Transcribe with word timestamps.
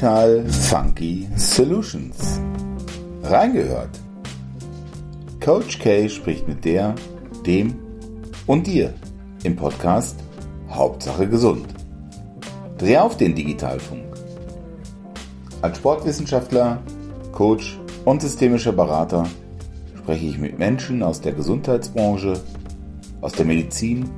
Digital 0.00 0.46
Funky 0.48 1.28
Solutions. 1.36 2.40
Reingehört. 3.22 3.90
Coach 5.44 5.78
K 5.78 6.08
spricht 6.08 6.48
mit 6.48 6.64
der, 6.64 6.94
dem 7.44 7.74
und 8.46 8.66
dir 8.66 8.94
im 9.42 9.56
Podcast 9.56 10.16
Hauptsache 10.70 11.28
gesund. 11.28 11.66
Dreh 12.78 12.96
auf 12.96 13.18
den 13.18 13.34
Digitalfunk. 13.34 14.06
Als 15.60 15.76
Sportwissenschaftler, 15.76 16.78
Coach 17.32 17.78
und 18.06 18.22
systemischer 18.22 18.72
Berater 18.72 19.26
spreche 19.98 20.24
ich 20.24 20.38
mit 20.38 20.58
Menschen 20.58 21.02
aus 21.02 21.20
der 21.20 21.32
Gesundheitsbranche, 21.32 22.40
aus 23.20 23.32
der 23.32 23.44
Medizin 23.44 24.08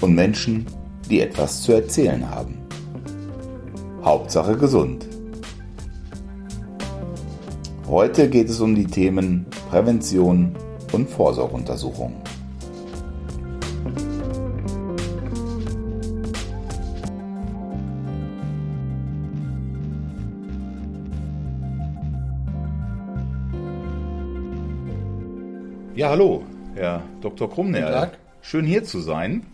und 0.00 0.14
Menschen, 0.14 0.64
die 1.10 1.20
etwas 1.20 1.60
zu 1.60 1.72
erzählen 1.72 2.30
haben. 2.30 2.56
Hauptsache 4.02 4.56
gesund. 4.56 5.07
Heute 7.88 8.28
geht 8.28 8.50
es 8.50 8.60
um 8.60 8.74
die 8.74 8.84
Themen 8.84 9.46
Prävention 9.70 10.54
und 10.92 11.08
Vorsorgeuntersuchung. 11.08 12.22
Ja, 25.94 26.10
hallo, 26.10 26.42
Herr 26.74 27.02
Dr. 27.22 27.48
Krumner. 27.48 28.12
Schön 28.42 28.66
hier 28.66 28.84
zu 28.84 29.00
sein. 29.00 29.46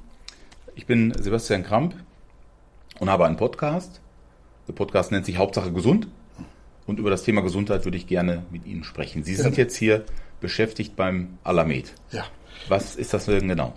Ich 0.75 0.87
bin 0.87 1.13
Sebastian 1.17 1.63
Kramp 1.63 1.95
und 2.99 3.09
habe 3.09 3.27
einen 3.27 3.37
Podcast 3.37 4.01
der 4.67 4.73
Podcast 4.73 5.13
nennt 5.13 5.27
sich 5.27 5.37
Hauptsache 5.37 5.73
gesund. 5.73 6.09
Und 6.87 6.99
über 6.99 7.11
das 7.11 7.23
Thema 7.23 7.41
Gesundheit 7.41 7.85
würde 7.85 7.97
ich 7.97 8.07
gerne 8.07 8.45
mit 8.51 8.67
Ihnen 8.67 8.85
sprechen. 8.85 9.25
Sie 9.25 9.35
sind 9.35 9.57
jetzt 9.57 9.77
hier 9.77 10.05
beschäftigt 10.41 10.97
beim 10.97 11.39
Alamed. 11.43 11.93
Ja. 12.13 12.25
Was 12.69 12.97
ist 12.97 13.13
das 13.13 13.27
denn 13.27 13.49
genau? 13.49 13.75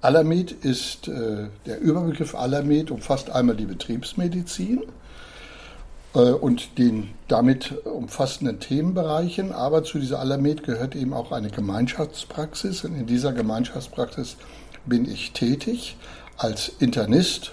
Alamed 0.00 0.52
ist 0.52 1.08
äh, 1.08 1.48
der 1.66 1.80
Überbegriff 1.80 2.34
Alamed 2.34 2.90
umfasst 2.90 3.30
einmal 3.30 3.56
die 3.56 3.66
Betriebsmedizin 3.66 4.82
äh, 6.14 6.18
und 6.18 6.78
den 6.78 7.10
damit 7.28 7.72
umfassenden 7.86 8.60
Themenbereichen. 8.60 9.52
Aber 9.52 9.82
zu 9.82 9.98
dieser 9.98 10.20
Alamed 10.20 10.62
gehört 10.62 10.94
eben 10.94 11.12
auch 11.12 11.32
eine 11.32 11.50
Gemeinschaftspraxis. 11.50 12.84
Und 12.84 12.94
in 12.96 13.06
dieser 13.06 13.32
Gemeinschaftspraxis 13.32 14.36
bin 14.86 15.10
ich 15.10 15.32
tätig 15.32 15.96
als 16.36 16.70
Internist 16.78 17.52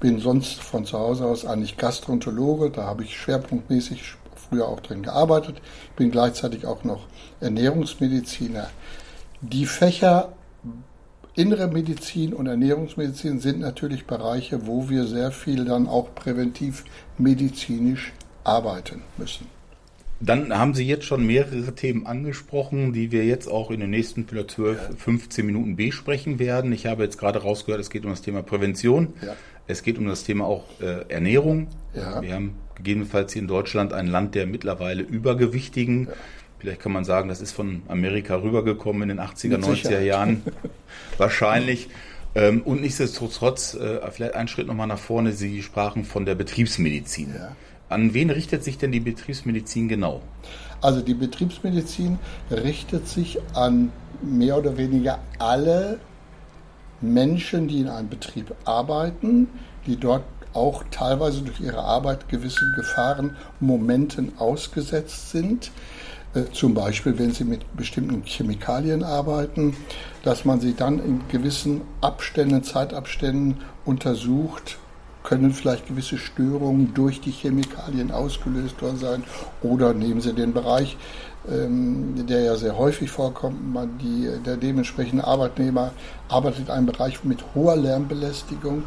bin 0.00 0.18
sonst 0.18 0.60
von 0.60 0.84
zu 0.84 0.98
Hause 0.98 1.26
aus 1.26 1.44
eigentlich 1.44 1.76
Gastroenterologe, 1.76 2.70
da 2.70 2.84
habe 2.84 3.04
ich 3.04 3.16
schwerpunktmäßig 3.16 4.14
früher 4.34 4.66
auch 4.66 4.80
drin 4.80 5.02
gearbeitet, 5.02 5.60
bin 5.96 6.10
gleichzeitig 6.10 6.66
auch 6.66 6.84
noch 6.84 7.06
Ernährungsmediziner. 7.40 8.70
Die 9.42 9.66
Fächer 9.66 10.32
Innere 11.36 11.68
Medizin 11.68 12.34
und 12.34 12.48
Ernährungsmedizin 12.48 13.38
sind 13.38 13.60
natürlich 13.60 14.06
Bereiche, 14.06 14.66
wo 14.66 14.88
wir 14.88 15.06
sehr 15.06 15.30
viel 15.30 15.64
dann 15.64 15.86
auch 15.86 16.14
präventiv 16.14 16.84
medizinisch 17.18 18.12
arbeiten 18.42 19.02
müssen. 19.16 19.46
Dann 20.22 20.56
haben 20.56 20.74
Sie 20.74 20.86
jetzt 20.86 21.06
schon 21.06 21.26
mehrere 21.26 21.74
Themen 21.74 22.06
angesprochen, 22.06 22.92
die 22.92 23.10
wir 23.10 23.24
jetzt 23.24 23.48
auch 23.48 23.70
in 23.70 23.80
den 23.80 23.88
nächsten 23.88 24.28
12, 24.28 24.98
15 24.98 25.46
Minuten 25.46 25.76
besprechen 25.76 26.38
werden. 26.38 26.72
Ich 26.72 26.86
habe 26.86 27.02
jetzt 27.04 27.16
gerade 27.16 27.40
rausgehört, 27.40 27.80
es 27.80 27.88
geht 27.88 28.04
um 28.04 28.10
das 28.10 28.20
Thema 28.20 28.42
Prävention. 28.42 29.14
Ja. 29.22 29.34
Es 29.66 29.82
geht 29.82 29.98
um 29.98 30.06
das 30.06 30.24
Thema 30.24 30.44
auch 30.44 30.64
äh, 30.80 31.08
Ernährung. 31.08 31.68
Ja. 31.94 32.20
Wir 32.20 32.34
haben 32.34 32.54
gegebenenfalls 32.74 33.32
hier 33.32 33.40
in 33.40 33.48
Deutschland 33.48 33.94
ein 33.94 34.08
Land 34.08 34.34
der 34.34 34.46
mittlerweile 34.46 35.02
Übergewichtigen. 35.02 36.08
Ja. 36.08 36.12
Vielleicht 36.58 36.82
kann 36.82 36.92
man 36.92 37.04
sagen, 37.04 37.30
das 37.30 37.40
ist 37.40 37.52
von 37.52 37.82
Amerika 37.88 38.36
rübergekommen 38.42 39.08
in 39.08 39.16
den 39.16 39.20
80er, 39.20 39.56
90er 39.56 40.00
Jahren. 40.00 40.42
Wahrscheinlich. 41.16 41.88
Ähm, 42.34 42.60
und 42.62 42.82
nichtsdestotrotz, 42.82 43.74
äh, 43.74 44.00
vielleicht 44.10 44.34
einen 44.34 44.48
Schritt 44.48 44.66
nochmal 44.66 44.86
nach 44.86 44.98
vorne. 44.98 45.32
Sie 45.32 45.62
sprachen 45.62 46.04
von 46.04 46.26
der 46.26 46.34
Betriebsmedizin. 46.34 47.34
Ja. 47.34 47.56
An 47.90 48.14
wen 48.14 48.30
richtet 48.30 48.62
sich 48.62 48.78
denn 48.78 48.92
die 48.92 49.00
Betriebsmedizin 49.00 49.88
genau? 49.88 50.22
Also 50.80 51.00
die 51.00 51.14
Betriebsmedizin 51.14 52.20
richtet 52.50 53.08
sich 53.08 53.38
an 53.52 53.90
mehr 54.22 54.56
oder 54.56 54.76
weniger 54.76 55.18
alle 55.38 55.98
Menschen, 57.00 57.66
die 57.66 57.80
in 57.80 57.88
einem 57.88 58.08
Betrieb 58.08 58.54
arbeiten, 58.64 59.48
die 59.86 59.96
dort 59.96 60.22
auch 60.52 60.84
teilweise 60.92 61.42
durch 61.42 61.60
ihre 61.60 61.80
Arbeit 61.80 62.28
gewissen 62.28 62.72
Gefahrenmomenten 62.76 64.38
ausgesetzt 64.38 65.30
sind. 65.30 65.72
Äh, 66.34 66.44
zum 66.52 66.74
Beispiel, 66.74 67.18
wenn 67.18 67.32
sie 67.32 67.44
mit 67.44 67.76
bestimmten 67.76 68.22
Chemikalien 68.24 69.02
arbeiten, 69.02 69.76
dass 70.22 70.44
man 70.44 70.60
sie 70.60 70.74
dann 70.74 71.00
in 71.04 71.22
gewissen 71.28 71.80
Abständen, 72.00 72.62
Zeitabständen 72.62 73.58
untersucht, 73.84 74.78
können 75.30 75.52
vielleicht 75.52 75.86
gewisse 75.86 76.18
Störungen 76.18 76.92
durch 76.92 77.22
die 77.22 77.30
Chemikalien 77.30 78.10
ausgelöst 78.10 78.82
worden 78.82 78.98
sein. 78.98 79.24
Oder 79.62 79.94
nehmen 79.94 80.20
Sie 80.20 80.34
den 80.34 80.52
Bereich 80.52 80.98
ähm, 81.48 82.26
der 82.26 82.42
ja 82.42 82.56
sehr 82.56 82.76
häufig 82.76 83.10
vorkommt. 83.10 83.72
Man 83.72 83.96
die, 83.98 84.28
der 84.44 84.56
dementsprechende 84.56 85.24
Arbeitnehmer 85.24 85.92
arbeitet 86.28 86.66
in 86.66 86.70
einem 86.70 86.86
Bereich 86.86 87.24
mit 87.24 87.42
hoher 87.54 87.76
Lärmbelästigung. 87.76 88.82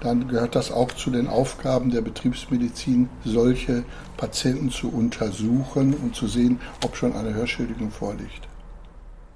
Dann 0.00 0.26
gehört 0.26 0.56
das 0.56 0.72
auch 0.72 0.90
zu 0.92 1.10
den 1.10 1.28
Aufgaben 1.28 1.90
der 1.90 2.00
Betriebsmedizin, 2.00 3.08
solche 3.24 3.84
Patienten 4.16 4.70
zu 4.70 4.90
untersuchen 4.90 5.94
und 5.94 6.16
zu 6.16 6.26
sehen, 6.26 6.58
ob 6.84 6.96
schon 6.96 7.14
eine 7.14 7.32
Hörschädigung 7.32 7.90
vorliegt. 7.90 8.48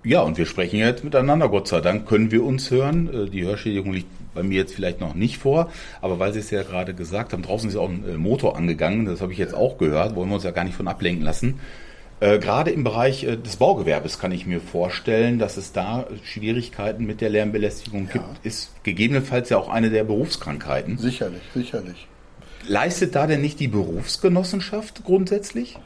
Ja, 0.04 0.22
und 0.22 0.36
wir 0.36 0.47
sprechen 0.47 0.78
jetzt 0.78 1.04
miteinander. 1.04 1.48
Gott 1.48 1.69
sei 1.69 1.80
Dank 1.80 2.06
können 2.06 2.30
wir 2.30 2.44
uns 2.44 2.70
hören. 2.70 3.09
Äh, 3.12 3.30
die 3.30 3.44
Hörschädigung 3.44 3.92
liegt 3.92 4.10
bei 4.38 4.44
mir 4.44 4.59
jetzt 4.59 4.75
vielleicht 4.75 5.00
noch 5.00 5.15
nicht 5.15 5.38
vor, 5.38 5.69
aber 6.00 6.21
weil 6.21 6.32
Sie 6.32 6.38
es 6.38 6.50
ja 6.50 6.62
gerade 6.62 6.94
gesagt 6.94 7.32
haben, 7.32 7.43
draußen 7.43 7.69
ist 7.69 7.76
auch 7.76 7.88
ein 7.88 8.09
äh, 8.09 8.16
Motor 8.16 8.56
angegangen. 8.56 9.06
Das 9.06 9.21
habe 9.21 9.32
ich 9.32 9.38
jetzt 9.38 9.54
auch 9.54 9.78
gehört. 9.78 10.15
Wollen 10.15 10.28
wir 10.28 10.37
uns 10.37 10.44
ja 10.44 10.53
gar 10.53 10.65
nicht 10.65 10.76
von 10.76 10.87
ablenken 10.87 11.25
lassen. 11.25 11.59
Äh, 12.21 12.38
gerade 12.38 12.71
im 12.71 12.84
Bereich 12.84 13.25
äh, 13.25 13.37
des 13.37 13.56
Baugewerbes 13.56 14.21
kann 14.21 14.31
ich 14.31 14.47
mir 14.47 14.60
vorstellen, 14.60 15.41
dass 15.41 15.56
es 15.56 15.72
da 15.72 16.06
Schwierigkeiten 16.22 17.04
mit 17.04 17.21
der 17.21 17.31
Lärmbelästigung 17.31 18.06
ja. 18.06 18.12
gibt. 18.12 18.44
Ist 18.44 18.71
gegebenenfalls 18.84 19.50
ja 19.50 19.59
auch 19.59 19.69
eine 19.69 19.91
der 19.91 20.04
Berufskrankheiten. 20.04 20.98
Sicherlich, 20.98 21.43
sicherlich. 21.53 22.06
Leistet 22.66 23.15
da 23.15 23.27
denn 23.27 23.41
nicht 23.41 23.59
die 23.59 23.69
Berufsgenossenschaft 23.69 25.03
grundsätzlich? 25.04 25.77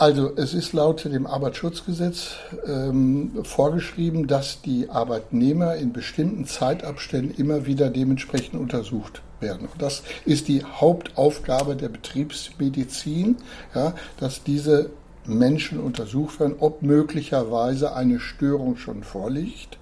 Also 0.00 0.32
es 0.34 0.54
ist 0.54 0.72
laut 0.72 1.04
dem 1.04 1.26
Arbeitsschutzgesetz 1.26 2.36
ähm, 2.66 3.32
vorgeschrieben, 3.42 4.26
dass 4.26 4.62
die 4.62 4.88
Arbeitnehmer 4.88 5.74
in 5.74 5.92
bestimmten 5.92 6.46
Zeitabständen 6.46 7.36
immer 7.36 7.66
wieder 7.66 7.90
dementsprechend 7.90 8.58
untersucht 8.58 9.20
werden. 9.40 9.68
Und 9.70 9.82
das 9.82 10.02
ist 10.24 10.48
die 10.48 10.64
Hauptaufgabe 10.64 11.76
der 11.76 11.90
Betriebsmedizin, 11.90 13.36
ja, 13.74 13.94
dass 14.18 14.42
diese 14.42 14.88
Menschen 15.26 15.78
untersucht 15.78 16.40
werden, 16.40 16.56
ob 16.60 16.80
möglicherweise 16.80 17.94
eine 17.94 18.20
Störung 18.20 18.78
schon 18.78 19.02
vorliegt, 19.02 19.76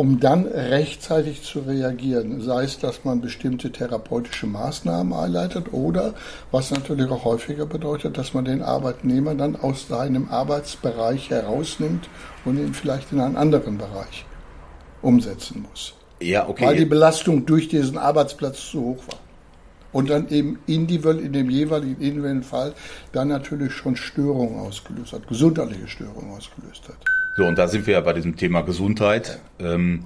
um 0.00 0.18
dann 0.18 0.46
rechtzeitig 0.46 1.42
zu 1.42 1.58
reagieren. 1.58 2.40
Sei 2.40 2.64
es, 2.64 2.78
dass 2.78 3.04
man 3.04 3.20
bestimmte 3.20 3.70
therapeutische 3.70 4.46
Maßnahmen 4.46 5.12
einleitet 5.12 5.74
oder, 5.74 6.14
was 6.50 6.70
natürlich 6.70 7.10
auch 7.10 7.26
häufiger 7.26 7.66
bedeutet, 7.66 8.16
dass 8.16 8.32
man 8.32 8.46
den 8.46 8.62
Arbeitnehmer 8.62 9.34
dann 9.34 9.56
aus 9.56 9.88
seinem 9.88 10.30
Arbeitsbereich 10.30 11.28
herausnimmt 11.28 12.08
und 12.46 12.56
ihn 12.56 12.72
vielleicht 12.72 13.12
in 13.12 13.20
einen 13.20 13.36
anderen 13.36 13.76
Bereich 13.76 14.24
umsetzen 15.02 15.66
muss. 15.68 15.92
Ja, 16.18 16.48
okay. 16.48 16.64
Weil 16.64 16.76
die 16.76 16.86
Belastung 16.86 17.44
durch 17.44 17.68
diesen 17.68 17.98
Arbeitsplatz 17.98 18.70
zu 18.70 18.80
hoch 18.80 19.02
war 19.06 19.18
und 19.92 20.08
dann 20.08 20.30
eben 20.30 20.60
individuell 20.66 21.18
in 21.18 21.34
dem 21.34 21.50
jeweiligen 21.50 22.00
individuellen 22.00 22.42
Fall 22.42 22.72
dann 23.12 23.28
natürlich 23.28 23.74
schon 23.74 23.96
Störungen 23.96 24.60
ausgelöst 24.60 25.12
hat, 25.12 25.28
gesundheitliche 25.28 25.88
Störungen 25.88 26.34
ausgelöst 26.34 26.88
hat. 26.88 27.19
So, 27.36 27.44
und 27.46 27.56
da 27.56 27.68
sind 27.68 27.86
wir 27.86 27.94
ja 27.94 28.00
bei 28.00 28.12
diesem 28.12 28.36
Thema 28.36 28.62
Gesundheit. 28.62 29.40
Ähm, 29.58 30.04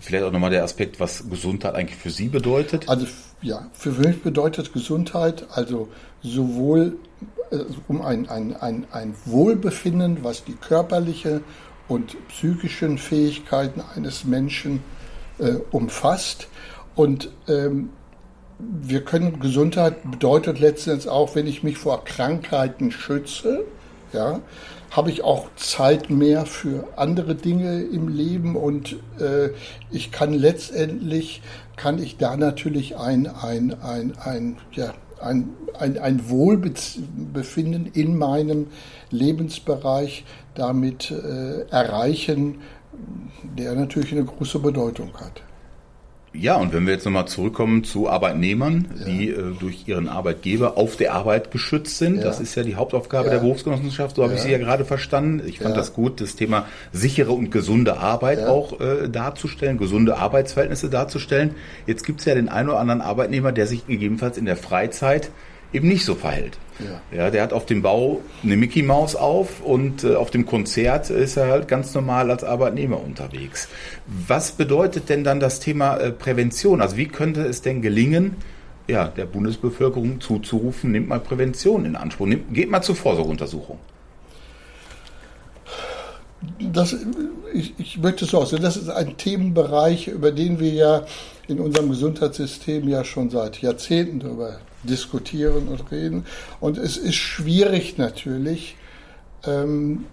vielleicht 0.00 0.24
auch 0.24 0.32
nochmal 0.32 0.50
der 0.50 0.64
Aspekt, 0.64 1.00
was 1.00 1.28
Gesundheit 1.28 1.74
eigentlich 1.74 1.98
für 1.98 2.10
Sie 2.10 2.28
bedeutet. 2.28 2.88
Also 2.88 3.06
ja, 3.42 3.68
für 3.72 3.90
mich 3.92 4.22
bedeutet 4.22 4.72
Gesundheit 4.72 5.46
also 5.52 5.88
sowohl 6.22 6.96
äh, 7.50 7.58
um 7.88 8.02
ein, 8.02 8.28
ein, 8.28 8.56
ein, 8.56 8.86
ein 8.90 9.14
Wohlbefinden, 9.24 10.24
was 10.24 10.44
die 10.44 10.54
körperliche 10.54 11.42
und 11.88 12.16
psychischen 12.28 12.98
Fähigkeiten 12.98 13.82
eines 13.94 14.24
Menschen 14.24 14.82
äh, 15.38 15.54
umfasst. 15.70 16.48
Und 16.94 17.30
ähm, 17.46 17.90
wir 18.58 19.04
können, 19.04 19.38
Gesundheit 19.38 20.10
bedeutet 20.10 20.58
letztendlich 20.58 21.08
auch, 21.08 21.34
wenn 21.34 21.46
ich 21.46 21.62
mich 21.62 21.76
vor 21.76 22.04
Krankheiten 22.04 22.90
schütze, 22.90 23.64
ja, 24.12 24.40
habe 24.96 25.10
ich 25.10 25.22
auch 25.22 25.48
Zeit 25.56 26.08
mehr 26.08 26.46
für 26.46 26.88
andere 26.96 27.34
Dinge 27.34 27.82
im 27.82 28.08
Leben 28.08 28.56
und 28.56 28.96
äh, 29.20 29.50
ich 29.90 30.10
kann 30.10 30.32
letztendlich, 30.32 31.42
kann 31.76 31.98
ich 31.98 32.16
da 32.16 32.38
natürlich 32.38 32.96
ein, 32.96 33.26
ein, 33.26 33.74
ein, 33.82 34.14
ein, 34.18 34.56
ja, 34.72 34.94
ein, 35.20 35.50
ein, 35.78 35.98
ein 35.98 36.30
Wohlbefinden 36.30 37.90
in 37.92 38.16
meinem 38.16 38.68
Lebensbereich 39.10 40.24
damit 40.54 41.10
äh, 41.10 41.68
erreichen, 41.68 42.62
der 43.58 43.74
natürlich 43.74 44.12
eine 44.12 44.24
große 44.24 44.58
Bedeutung 44.60 45.12
hat. 45.20 45.42
Ja, 46.38 46.56
und 46.56 46.72
wenn 46.72 46.86
wir 46.86 46.92
jetzt 46.92 47.04
nochmal 47.04 47.26
zurückkommen 47.26 47.84
zu 47.84 48.08
Arbeitnehmern, 48.08 48.88
ja. 48.98 49.04
die 49.06 49.30
äh, 49.30 49.52
durch 49.58 49.86
ihren 49.86 50.08
Arbeitgeber 50.08 50.76
auf 50.76 50.96
der 50.96 51.14
Arbeit 51.14 51.50
geschützt 51.50 51.98
sind, 51.98 52.16
ja. 52.16 52.24
das 52.24 52.40
ist 52.40 52.54
ja 52.54 52.62
die 52.62 52.76
Hauptaufgabe 52.76 53.28
ja. 53.28 53.34
der 53.34 53.40
Berufsgenossenschaft, 53.40 54.16
so 54.16 54.22
habe 54.22 54.34
ich 54.34 54.40
sie 54.40 54.50
ja 54.50 54.58
gerade 54.58 54.84
verstanden. 54.84 55.42
Ich 55.46 55.60
fand 55.60 55.76
das 55.76 55.92
gut, 55.92 56.20
das 56.20 56.36
Thema 56.36 56.66
sichere 56.92 57.32
und 57.32 57.50
gesunde 57.50 57.98
Arbeit 57.98 58.44
auch 58.44 58.80
äh, 58.80 59.08
darzustellen, 59.08 59.78
gesunde 59.78 60.18
Arbeitsverhältnisse 60.18 60.90
darzustellen. 60.90 61.54
Jetzt 61.86 62.04
gibt 62.04 62.20
es 62.20 62.26
ja 62.26 62.34
den 62.34 62.48
einen 62.48 62.68
oder 62.68 62.80
anderen 62.80 63.00
Arbeitnehmer, 63.00 63.52
der 63.52 63.66
sich 63.66 63.86
gegebenenfalls 63.86 64.38
in 64.38 64.44
der 64.44 64.56
Freizeit 64.56 65.30
eben 65.72 65.88
nicht 65.88 66.04
so 66.04 66.14
verhält. 66.14 66.58
Ja. 66.78 67.16
ja, 67.16 67.30
der 67.30 67.42
hat 67.42 67.52
auf 67.52 67.64
dem 67.64 67.80
Bau 67.80 68.20
eine 68.42 68.56
Mickey 68.56 68.82
Maus 68.82 69.16
auf 69.16 69.62
und 69.62 70.04
äh, 70.04 70.14
auf 70.14 70.30
dem 70.30 70.44
Konzert 70.44 71.08
ist 71.08 71.36
er 71.36 71.48
halt 71.48 71.68
ganz 71.68 71.94
normal 71.94 72.30
als 72.30 72.44
Arbeitnehmer 72.44 73.02
unterwegs. 73.02 73.68
Was 74.06 74.52
bedeutet 74.52 75.08
denn 75.08 75.24
dann 75.24 75.40
das 75.40 75.60
Thema 75.60 75.96
äh, 75.96 76.12
Prävention? 76.12 76.82
Also 76.82 76.96
wie 76.98 77.08
könnte 77.08 77.42
es 77.42 77.62
denn 77.62 77.80
gelingen, 77.80 78.36
ja, 78.88 79.08
der 79.08 79.24
Bundesbevölkerung 79.24 80.20
zuzurufen, 80.20 80.92
nimmt 80.92 81.08
mal 81.08 81.20
Prävention 81.20 81.86
in 81.86 81.96
Anspruch, 81.96 82.26
nimmt, 82.26 82.52
geht 82.52 82.70
mal 82.70 82.82
zur 82.82 82.96
Vorsorgeuntersuchung? 82.96 83.78
Das, 86.60 86.94
ich, 87.54 87.74
ich 87.78 87.98
möchte 87.98 88.26
es 88.26 88.32
so 88.32 88.38
aussehen, 88.38 88.62
das 88.62 88.76
ist 88.76 88.90
ein 88.90 89.16
Themenbereich, 89.16 90.08
über 90.08 90.30
den 90.30 90.60
wir 90.60 90.72
ja 90.72 91.06
in 91.48 91.58
unserem 91.58 91.88
Gesundheitssystem 91.88 92.86
ja 92.86 93.02
schon 93.02 93.30
seit 93.30 93.62
Jahrzehnten 93.62 94.20
darüber 94.20 94.58
diskutieren 94.82 95.68
und 95.68 95.90
reden. 95.90 96.24
Und 96.60 96.78
es 96.78 96.96
ist 96.96 97.16
schwierig 97.16 97.98
natürlich, 97.98 98.76
ähm, 99.44 100.06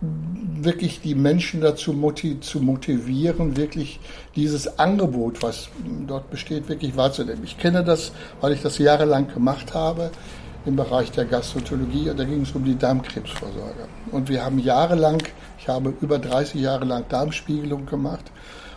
wirklich 0.00 1.00
die 1.00 1.14
Menschen 1.14 1.60
dazu 1.60 1.92
motiv 1.92 2.40
zu 2.40 2.60
motivieren, 2.60 3.56
wirklich 3.56 3.98
dieses 4.34 4.78
Angebot, 4.78 5.42
was 5.42 5.68
dort 6.06 6.30
besteht, 6.30 6.68
wirklich 6.68 6.96
wahrzunehmen. 6.96 7.44
Ich 7.44 7.58
kenne 7.58 7.82
das, 7.82 8.12
weil 8.40 8.52
ich 8.52 8.62
das 8.62 8.78
jahrelang 8.78 9.28
gemacht 9.28 9.74
habe 9.74 10.10
im 10.66 10.76
Bereich 10.76 11.12
der 11.12 11.24
Gastroenterologie 11.24 12.10
und 12.10 12.18
da 12.18 12.24
ging 12.24 12.42
es 12.42 12.52
um 12.52 12.64
die 12.64 12.76
Darmkrebsvorsorge. 12.76 13.88
Und 14.10 14.28
wir 14.28 14.44
haben 14.44 14.58
jahrelang, 14.58 15.22
ich 15.58 15.68
habe 15.68 15.94
über 16.00 16.18
30 16.18 16.60
Jahre 16.60 16.84
lang 16.84 17.04
Darmspiegelung 17.08 17.86
gemacht 17.86 18.30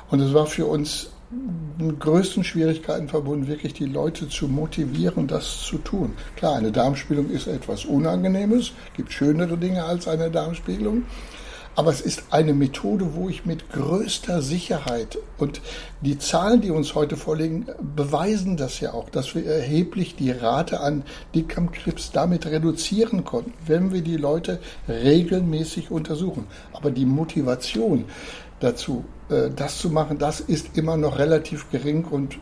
und 0.09 0.21
es 0.21 0.33
war 0.33 0.45
für 0.45 0.67
uns 0.67 1.09
größten 1.99 2.43
Schwierigkeiten 2.43 3.07
verbunden, 3.07 3.47
wirklich 3.47 3.73
die 3.73 3.85
Leute 3.85 4.29
zu 4.29 4.47
motivieren, 4.47 5.27
das 5.27 5.61
zu 5.61 5.77
tun. 5.77 6.13
Klar, 6.35 6.55
eine 6.55 6.71
Darmspiegelung 6.71 7.29
ist 7.29 7.47
etwas 7.47 7.85
Unangenehmes, 7.85 8.71
gibt 8.95 9.13
schönere 9.13 9.57
Dinge 9.57 9.83
als 9.83 10.07
eine 10.07 10.31
Darmspiegelung. 10.31 11.03
Aber 11.75 11.91
es 11.91 12.01
ist 12.01 12.23
eine 12.31 12.53
Methode, 12.53 13.13
wo 13.13 13.29
ich 13.29 13.45
mit 13.45 13.69
größter 13.69 14.41
Sicherheit 14.41 15.17
und 15.37 15.61
die 16.01 16.17
Zahlen, 16.17 16.59
die 16.59 16.71
uns 16.71 16.93
heute 16.93 17.15
vorliegen, 17.15 17.67
beweisen 17.95 18.57
das 18.57 18.81
ja 18.81 18.93
auch, 18.93 19.09
dass 19.09 19.33
wir 19.33 19.45
erheblich 19.45 20.15
die 20.15 20.31
Rate 20.31 20.81
an 20.81 21.03
Dickdarmkrebs 21.35 22.11
damit 22.11 22.47
reduzieren 22.47 23.23
konnten, 23.23 23.53
wenn 23.65 23.93
wir 23.93 24.01
die 24.01 24.17
Leute 24.17 24.59
regelmäßig 24.89 25.89
untersuchen. 25.89 26.47
Aber 26.73 26.91
die 26.91 27.05
Motivation 27.05 28.05
dazu, 28.59 29.05
das 29.55 29.77
zu 29.77 29.89
machen, 29.89 30.17
das 30.17 30.39
ist 30.39 30.77
immer 30.77 30.97
noch 30.97 31.19
relativ 31.19 31.69
gering 31.71 32.03
und 32.05 32.37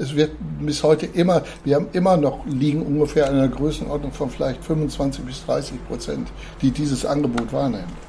es 0.00 0.14
wird 0.14 0.32
bis 0.60 0.82
heute 0.82 1.06
immer, 1.06 1.42
wir 1.64 1.76
haben 1.76 1.88
immer 1.92 2.16
noch, 2.16 2.46
liegen 2.46 2.82
ungefähr 2.82 3.28
in 3.28 3.36
einer 3.36 3.48
Größenordnung 3.48 4.12
von 4.12 4.30
vielleicht 4.30 4.64
25 4.64 5.24
bis 5.24 5.44
30 5.44 5.86
Prozent, 5.86 6.28
die 6.62 6.70
dieses 6.70 7.04
Angebot 7.04 7.52
wahrnehmen. 7.52 8.07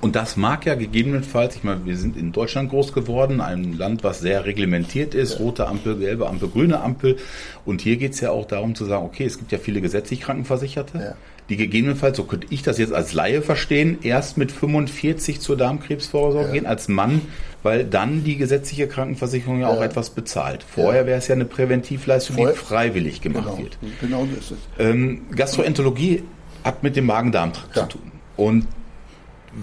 Und 0.00 0.14
das 0.14 0.36
mag 0.36 0.66
ja 0.66 0.74
gegebenenfalls, 0.74 1.56
ich 1.56 1.64
meine, 1.64 1.84
wir 1.86 1.96
sind 1.96 2.16
in 2.16 2.32
Deutschland 2.32 2.70
groß 2.70 2.92
geworden, 2.92 3.40
ein 3.40 3.72
Land, 3.76 4.04
was 4.04 4.20
sehr 4.20 4.44
reglementiert 4.44 5.14
ist, 5.14 5.40
rote 5.40 5.66
Ampel, 5.66 5.96
gelbe 5.96 6.28
Ampel, 6.28 6.48
grüne 6.48 6.80
Ampel. 6.80 7.16
Und 7.64 7.80
hier 7.80 7.96
geht 7.96 8.12
es 8.12 8.20
ja 8.20 8.30
auch 8.30 8.46
darum 8.46 8.74
zu 8.74 8.84
sagen, 8.84 9.04
okay, 9.04 9.24
es 9.24 9.38
gibt 9.38 9.52
ja 9.52 9.58
viele 9.58 9.80
gesetzlich 9.80 10.20
Krankenversicherte. 10.20 10.98
Ja 10.98 11.14
die 11.48 11.56
gegebenenfalls, 11.56 12.16
so 12.16 12.24
könnte 12.24 12.48
ich 12.50 12.62
das 12.62 12.78
jetzt 12.78 12.92
als 12.92 13.12
Laie 13.12 13.40
verstehen, 13.40 13.98
erst 14.02 14.36
mit 14.36 14.50
45 14.50 15.40
zur 15.40 15.56
Darmkrebsvorsorge 15.56 16.48
ja. 16.48 16.52
gehen, 16.54 16.66
als 16.66 16.88
Mann, 16.88 17.22
weil 17.62 17.84
dann 17.84 18.24
die 18.24 18.36
gesetzliche 18.36 18.88
Krankenversicherung 18.88 19.60
ja, 19.60 19.70
ja. 19.70 19.76
auch 19.76 19.82
etwas 19.82 20.10
bezahlt. 20.10 20.64
Vorher 20.64 21.06
wäre 21.06 21.18
es 21.18 21.28
ja 21.28 21.34
eine 21.34 21.44
Präventivleistung, 21.44 22.36
Vorher, 22.36 22.54
die 22.54 22.58
freiwillig 22.58 23.20
gemacht 23.20 23.44
genau, 23.44 23.58
wird. 23.58 23.78
Genau 24.00 24.26
so 24.26 24.36
ist 24.36 24.50
es. 24.52 24.58
Ähm, 24.78 25.26
Gastroenterologie 25.34 26.24
hat 26.64 26.82
mit 26.82 26.96
dem 26.96 27.06
Magen-Darm-Trakt 27.06 27.74
zu 27.74 27.98
tun. 27.98 28.12
Und 28.36 28.66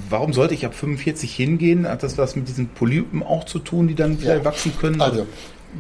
warum 0.10 0.34
sollte 0.34 0.54
ich 0.54 0.66
ab 0.66 0.74
45 0.74 1.34
hingehen? 1.36 1.88
Hat 1.88 2.04
das 2.04 2.18
was 2.18 2.36
mit 2.36 2.48
diesen 2.48 2.70
Polypen 2.70 3.24
auch 3.24 3.44
zu 3.46 3.60
tun, 3.60 3.88
die 3.88 3.96
dann 3.96 4.18
vielleicht 4.18 4.46
wachsen 4.46 4.74
können? 4.80 5.02
Also, 5.02 5.28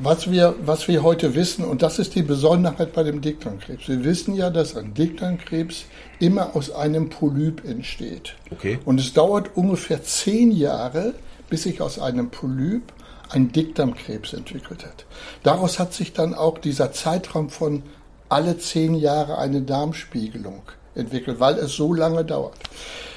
was 0.02 0.32
wir, 0.32 0.56
was 0.66 0.88
wir 0.88 1.04
heute 1.04 1.36
wissen, 1.36 1.64
und 1.66 1.82
das 1.82 2.00
ist 2.00 2.16
die 2.16 2.24
Besonderheit 2.24 2.94
bei 2.94 3.04
dem 3.04 3.22
Dickdarmkrebs. 3.22 3.88
Wir 3.88 4.04
wissen 4.04 4.36
ja, 4.36 4.50
dass 4.50 4.76
ein 4.76 4.94
Dickdarmkrebs 4.94 5.86
immer 6.20 6.56
aus 6.56 6.72
einem 6.72 7.10
Polyp 7.10 7.64
entsteht. 7.64 8.36
Okay. 8.52 8.80
Und 8.86 9.00
es 9.00 9.14
dauert 9.14 9.56
ungefähr 9.56 10.04
zehn 10.04 10.52
Jahre, 10.52 11.14
bis 11.50 11.64
sich 11.64 11.82
aus 11.82 12.00
einem 12.00 12.30
Polyp 12.30 12.92
ein 13.30 13.52
Dickdarmkrebs 13.52 14.34
entwickelt 14.34 14.84
hat. 14.84 15.06
Daraus 15.44 15.80
hat 15.80 15.94
sich 15.94 16.14
dann 16.14 16.34
auch 16.34 16.58
dieser 16.58 16.92
Zeitraum 16.92 17.50
von 17.50 17.84
alle 18.30 18.58
zehn 18.58 18.96
Jahre 18.96 19.38
eine 19.38 19.62
Darmspiegelung 19.62 20.64
entwickelt, 20.96 21.40
weil 21.40 21.56
es 21.56 21.74
so 21.74 21.94
lange 21.94 22.26
dauert. 22.26 22.58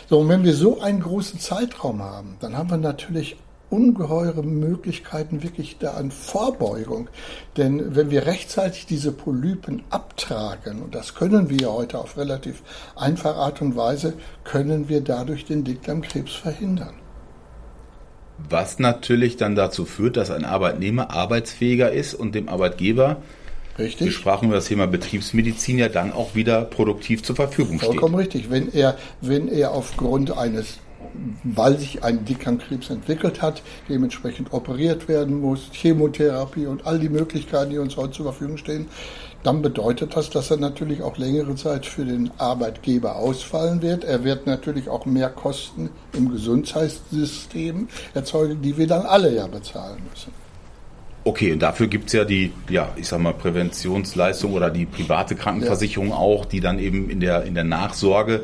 So, 0.09 0.21
und 0.21 0.29
wenn 0.29 0.45
wir 0.45 0.55
so 0.55 0.81
einen 0.81 1.01
großen 1.01 1.41
Zeitraum 1.41 2.01
haben, 2.01 2.37
dann 2.41 2.57
haben 2.57 2.71
wir 2.71 2.77
natürlich 2.77 3.37
ungeheure 3.71 4.45
Möglichkeiten 4.45 5.43
wirklich 5.43 5.79
da 5.79 5.95
an 5.95 6.13
Vorbeugung. 6.13 7.09
Denn 7.57 7.97
wenn 7.97 8.11
wir 8.11 8.27
rechtzeitig 8.27 8.87
diese 8.87 9.11
Polypen 9.11 9.83
abtragen, 9.91 10.83
und 10.83 10.95
das 10.95 11.15
können 11.15 11.51
wir 11.51 11.73
heute 11.73 11.99
auf 11.99 12.17
relativ 12.17 12.63
einfache 12.95 13.35
Art 13.35 13.61
und 13.61 13.75
Weise, 13.75 14.15
können 14.45 14.89
wir 14.89 15.01
dadurch 15.01 15.45
den 15.45 15.65
Dickdarmkrebs 15.65 16.35
verhindern. 16.35 16.95
Was 18.49 18.79
natürlich 18.79 19.37
dann 19.37 19.57
dazu 19.57 19.87
führt, 19.87 20.17
dass 20.17 20.31
ein 20.31 20.45
Arbeitnehmer 20.45 21.11
arbeitsfähiger 21.11 21.91
ist 21.91 22.15
und 22.15 22.35
dem 22.35 22.49
Arbeitgeber 22.49 23.17
Richtig. 23.79 24.07
Wir 24.07 24.13
sprachen 24.13 24.47
über 24.47 24.57
das 24.57 24.67
Thema 24.67 24.87
Betriebsmedizin 24.87 25.79
ja 25.79 25.89
dann 25.89 26.13
auch 26.13 26.35
wieder 26.35 26.63
produktiv 26.65 27.23
zur 27.23 27.37
Verfügung 27.37 27.79
steht. 27.79 27.91
Vollkommen 27.91 28.15
richtig. 28.15 28.51
Wenn 28.51 28.73
er, 28.73 28.97
wenn 29.21 29.49
er 29.49 29.73
aufgrund 29.73 30.37
eines 30.37 30.79
weil 31.45 31.79
sich 31.79 32.03
ein 32.05 32.25
Dickdarmkrebs 32.25 32.91
entwickelt 32.91 33.43
hat, 33.43 33.63
dementsprechend 33.89 34.53
operiert 34.53 35.09
werden 35.09 35.41
muss, 35.41 35.71
Chemotherapie 35.73 36.67
und 36.67 36.87
all 36.87 36.99
die 36.99 37.09
Möglichkeiten, 37.09 37.71
die 37.71 37.79
uns 37.79 37.97
heute 37.97 38.13
zur 38.13 38.27
Verfügung 38.27 38.57
stehen, 38.57 38.87
dann 39.43 39.63
bedeutet 39.63 40.17
das, 40.17 40.31
dass 40.31 40.51
er 40.51 40.57
natürlich 40.57 41.03
auch 41.03 41.19
längere 41.19 41.55
Zeit 41.55 41.87
für 41.87 42.05
den 42.05 42.31
Arbeitgeber 42.39 43.17
ausfallen 43.17 43.81
wird. 43.81 44.05
Er 44.05 44.25
wird 44.25 44.47
natürlich 44.47 44.89
auch 44.89 45.07
mehr 45.07 45.31
Kosten 45.31 45.91
im 46.13 46.31
Gesundheitssystem 46.31 47.89
erzeugen, 48.15 48.61
die 48.63 48.77
wir 48.77 48.87
dann 48.87 49.07
alle 49.07 49.35
ja 49.35 49.47
bezahlen 49.47 50.03
müssen. 50.11 50.46
Okay, 51.27 51.53
und 51.53 51.59
dafür 51.59 51.89
gibt 51.89 52.07
es 52.07 52.13
ja 52.13 52.25
die, 52.25 52.53
ja, 52.69 52.93
ich 52.95 53.09
sag 53.09 53.19
mal, 53.19 53.33
Präventionsleistung 53.33 54.53
oder 54.53 54.71
die 54.71 54.87
private 54.87 55.35
Krankenversicherung 55.35 56.11
ja. 56.11 56.15
auch, 56.15 56.45
die 56.45 56.61
dann 56.61 56.79
eben 56.79 57.11
in 57.11 57.19
der, 57.19 57.43
in 57.43 57.55
der 57.57 57.65
Nachsorge 57.65 58.43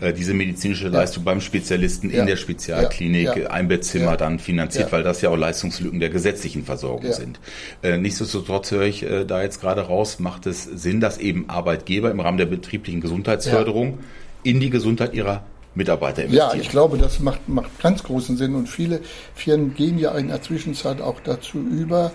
äh, 0.00 0.12
diese 0.12 0.34
medizinische 0.34 0.88
Leistung 0.88 1.22
ja. 1.22 1.30
beim 1.30 1.40
Spezialisten 1.40 2.10
in 2.10 2.26
der 2.26 2.34
Spezialklinik, 2.34 3.36
ja. 3.36 3.50
ein 3.50 3.68
Bettzimmer 3.68 4.16
dann 4.16 4.40
finanziert, 4.40 4.90
weil 4.90 5.04
das 5.04 5.20
ja 5.20 5.30
auch 5.30 5.36
Leistungslücken 5.36 6.00
der 6.00 6.10
gesetzlichen 6.10 6.64
Versorgung 6.64 7.12
sind. 7.12 7.38
Äh, 7.84 7.98
nichtsdestotrotz 7.98 8.72
höre 8.72 8.82
ich 8.82 9.04
äh, 9.04 9.24
da 9.24 9.40
jetzt 9.40 9.60
gerade 9.60 9.82
raus, 9.82 10.18
macht 10.18 10.46
es 10.46 10.64
Sinn, 10.64 11.00
dass 11.00 11.18
eben 11.18 11.48
Arbeitgeber 11.48 12.10
im 12.10 12.18
Rahmen 12.18 12.38
der 12.38 12.46
betrieblichen 12.46 13.00
Gesundheitsförderung 13.00 14.00
in 14.42 14.58
die 14.58 14.70
Gesundheit 14.70 15.14
ihrer 15.14 15.44
Mitarbeiter 15.74 16.22
investieren. 16.22 16.56
Ja, 16.56 16.60
ich 16.60 16.68
glaube, 16.68 16.98
das 16.98 17.20
macht, 17.20 17.48
macht 17.48 17.80
ganz 17.80 18.02
großen 18.02 18.36
Sinn 18.36 18.54
und 18.54 18.68
viele 18.68 19.00
Firmen 19.34 19.74
gehen 19.74 19.98
ja 19.98 20.12
in 20.12 20.28
der 20.28 20.40
Zwischenzeit 20.42 21.00
auch 21.00 21.20
dazu 21.20 21.58
über. 21.58 22.12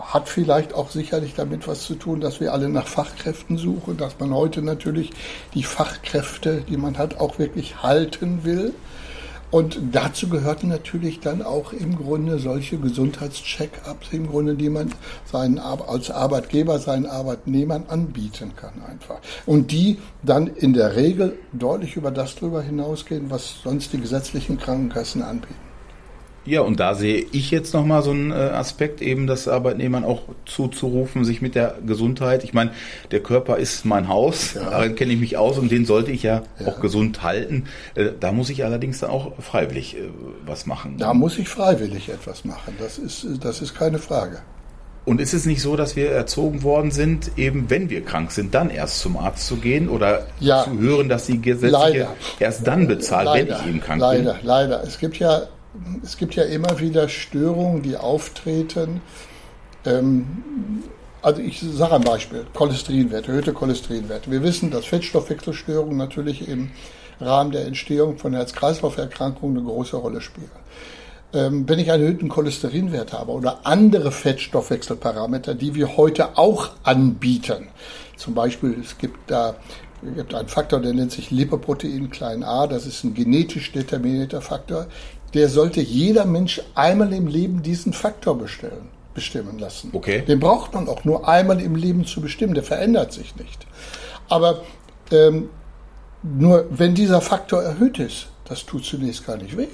Hat 0.00 0.28
vielleicht 0.28 0.74
auch 0.74 0.90
sicherlich 0.90 1.34
damit 1.34 1.66
was 1.66 1.84
zu 1.84 1.94
tun, 1.94 2.20
dass 2.20 2.40
wir 2.40 2.52
alle 2.52 2.68
nach 2.68 2.86
Fachkräften 2.86 3.56
suchen, 3.56 3.96
dass 3.96 4.18
man 4.18 4.34
heute 4.34 4.62
natürlich 4.62 5.10
die 5.54 5.62
Fachkräfte, 5.62 6.62
die 6.68 6.76
man 6.76 6.98
hat, 6.98 7.18
auch 7.18 7.38
wirklich 7.38 7.82
halten 7.82 8.44
will. 8.44 8.74
Und 9.50 9.80
dazu 9.92 10.28
gehörten 10.28 10.68
natürlich 10.68 11.20
dann 11.20 11.42
auch 11.42 11.72
im 11.72 11.96
Grunde 11.96 12.38
solche 12.38 12.78
Gesundheitscheck-ups, 12.78 14.12
im 14.12 14.28
Grunde, 14.28 14.54
die 14.54 14.70
man 14.70 14.92
seinen, 15.30 15.58
als 15.58 16.10
Arbeitgeber 16.10 16.78
seinen 16.78 17.06
Arbeitnehmern 17.06 17.84
anbieten 17.88 18.52
kann 18.54 18.74
einfach. 18.88 19.18
Und 19.46 19.72
die 19.72 19.98
dann 20.22 20.46
in 20.46 20.72
der 20.72 20.94
Regel 20.94 21.38
deutlich 21.52 21.96
über 21.96 22.10
das 22.10 22.36
drüber 22.36 22.62
hinausgehen, 22.62 23.30
was 23.30 23.60
sonst 23.62 23.92
die 23.92 24.00
gesetzlichen 24.00 24.58
Krankenkassen 24.58 25.22
anbieten. 25.22 25.69
Ja, 26.50 26.62
und 26.62 26.80
da 26.80 26.96
sehe 26.96 27.26
ich 27.30 27.52
jetzt 27.52 27.74
nochmal 27.74 28.02
so 28.02 28.10
einen 28.10 28.32
äh, 28.32 28.34
Aspekt, 28.34 29.02
eben 29.02 29.28
das 29.28 29.46
Arbeitnehmern 29.46 30.02
auch 30.02 30.22
zuzurufen, 30.46 31.24
sich 31.24 31.40
mit 31.40 31.54
der 31.54 31.76
Gesundheit. 31.86 32.42
Ich 32.42 32.52
meine, 32.52 32.72
der 33.12 33.20
Körper 33.20 33.58
ist 33.58 33.84
mein 33.84 34.08
Haus, 34.08 34.54
ja. 34.54 34.68
darin 34.68 34.96
kenne 34.96 35.12
ich 35.12 35.20
mich 35.20 35.36
aus 35.36 35.58
und 35.58 35.70
den 35.70 35.86
sollte 35.86 36.10
ich 36.10 36.24
ja, 36.24 36.42
ja. 36.58 36.66
auch 36.66 36.80
gesund 36.80 37.22
halten. 37.22 37.66
Äh, 37.94 38.06
da 38.18 38.32
muss 38.32 38.50
ich 38.50 38.64
allerdings 38.64 38.98
dann 38.98 39.10
auch 39.10 39.40
freiwillig 39.40 39.96
äh, 39.96 40.00
was 40.44 40.66
machen. 40.66 40.96
Da 40.98 41.14
muss 41.14 41.38
ich 41.38 41.48
freiwillig 41.48 42.08
etwas 42.08 42.44
machen, 42.44 42.74
das 42.80 42.98
ist, 42.98 43.28
das 43.40 43.62
ist 43.62 43.76
keine 43.76 44.00
Frage. 44.00 44.42
Und 45.04 45.20
ist 45.20 45.34
es 45.34 45.46
nicht 45.46 45.62
so, 45.62 45.76
dass 45.76 45.94
wir 45.94 46.10
erzogen 46.10 46.64
worden 46.64 46.90
sind, 46.90 47.38
eben 47.38 47.70
wenn 47.70 47.90
wir 47.90 48.04
krank 48.04 48.32
sind, 48.32 48.56
dann 48.56 48.70
erst 48.70 48.98
zum 48.98 49.16
Arzt 49.16 49.46
zu 49.46 49.56
gehen 49.56 49.88
oder 49.88 50.26
ja, 50.40 50.64
zu 50.64 50.76
hören, 50.80 51.08
dass 51.08 51.26
die 51.26 51.40
gesetzliche 51.40 52.08
erst 52.40 52.66
dann 52.66 52.88
bezahlt, 52.88 53.26
leider, 53.26 53.54
wenn 53.54 53.60
ich 53.60 53.66
eben 53.68 53.80
krank 53.80 54.00
leider, 54.00 54.16
bin? 54.16 54.26
Leider, 54.42 54.78
leider. 54.78 54.82
Es 54.82 54.98
gibt 54.98 55.16
ja 55.20 55.42
es 56.02 56.16
gibt 56.16 56.34
ja 56.34 56.44
immer 56.44 56.80
wieder 56.80 57.08
Störungen, 57.08 57.82
die 57.82 57.96
auftreten. 57.96 59.00
Ähm, 59.84 60.84
also 61.22 61.42
ich 61.42 61.60
sage 61.60 61.94
ein 61.94 62.02
Beispiel, 62.02 62.46
Cholesterinwert, 62.54 63.28
erhöhte 63.28 63.52
Cholesterinwerte. 63.52 64.30
Wir 64.30 64.42
wissen, 64.42 64.70
dass 64.70 64.86
Fettstoffwechselstörungen 64.86 65.96
natürlich 65.96 66.48
im 66.48 66.70
Rahmen 67.20 67.50
der 67.50 67.66
Entstehung 67.66 68.16
von 68.16 68.32
Herz-Kreislauf-Erkrankungen 68.32 69.58
eine 69.58 69.66
große 69.66 69.96
Rolle 69.96 70.22
spielen. 70.22 70.50
Ähm, 71.32 71.68
wenn 71.68 71.78
ich 71.78 71.92
einen 71.92 72.02
erhöhten 72.02 72.28
Cholesterinwert 72.28 73.12
habe 73.12 73.32
oder 73.32 73.60
andere 73.64 74.10
Fettstoffwechselparameter, 74.10 75.54
die 75.54 75.74
wir 75.74 75.96
heute 75.96 76.38
auch 76.38 76.70
anbieten, 76.82 77.68
zum 78.16 78.34
Beispiel 78.34 78.76
es 78.80 78.98
gibt 78.98 79.30
da 79.30 79.56
es 80.02 80.14
gibt 80.14 80.34
einen 80.34 80.48
Faktor, 80.48 80.80
der 80.80 80.94
nennt 80.94 81.12
sich 81.12 81.30
Lipoprotein 81.30 82.08
klein 82.08 82.42
a, 82.42 82.66
das 82.66 82.86
ist 82.86 83.04
ein 83.04 83.12
genetisch 83.12 83.70
determinierter 83.72 84.40
Faktor 84.40 84.86
der 85.34 85.48
sollte 85.48 85.80
jeder 85.80 86.24
Mensch 86.24 86.60
einmal 86.74 87.12
im 87.12 87.26
Leben 87.26 87.62
diesen 87.62 87.92
Faktor 87.92 88.36
bestellen, 88.38 88.88
bestimmen 89.14 89.58
lassen. 89.58 89.90
Okay. 89.92 90.22
Den 90.22 90.40
braucht 90.40 90.74
man 90.74 90.88
auch 90.88 91.04
nur 91.04 91.28
einmal 91.28 91.60
im 91.60 91.76
Leben 91.76 92.04
zu 92.04 92.20
bestimmen, 92.20 92.54
der 92.54 92.64
verändert 92.64 93.12
sich 93.12 93.36
nicht. 93.36 93.66
Aber 94.28 94.62
ähm, 95.10 95.50
nur 96.22 96.66
wenn 96.70 96.94
dieser 96.94 97.20
Faktor 97.20 97.62
erhöht 97.62 97.98
ist, 97.98 98.28
das 98.44 98.66
tut 98.66 98.84
zunächst 98.84 99.26
gar 99.26 99.36
nicht 99.36 99.56
weh. 99.56 99.68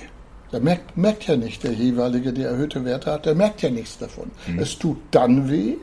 Der 0.53 0.61
merkt, 0.61 0.97
merkt 0.97 1.27
ja 1.27 1.37
nicht, 1.37 1.65
der 1.65 1.73
jeweilige, 1.73 2.33
der 2.33 2.51
erhöhte 2.51 2.85
Werte 2.85 3.11
hat, 3.11 3.27
der 3.27 3.35
merkt 3.35 3.63
ja 3.63 3.71
nichts 3.71 3.99
davon. 3.99 4.31
Mhm. 4.47 4.59
Es 4.61 4.79
tut 4.79 4.99
dann 5.11 5.51
weh, 5.51 5.77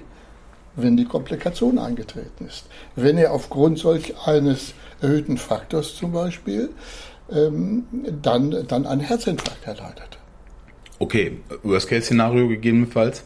wenn 0.75 0.95
die 0.95 1.05
Komplikation 1.05 1.77
eingetreten 1.77 2.47
ist. 2.47 2.65
Wenn 2.95 3.17
er 3.17 3.33
aufgrund 3.33 3.79
solch 3.79 4.15
eines 4.25 4.73
erhöhten 5.01 5.37
Faktors 5.37 5.95
zum 5.95 6.13
Beispiel 6.13 6.69
ähm, 7.33 7.83
dann, 8.21 8.65
dann 8.67 8.85
einen 8.85 9.01
Herzinfarkt 9.01 9.65
erleidet. 9.65 10.17
Okay, 10.99 11.39
Worst-Case-Szenario 11.63 12.47
gegebenenfalls? 12.47 13.23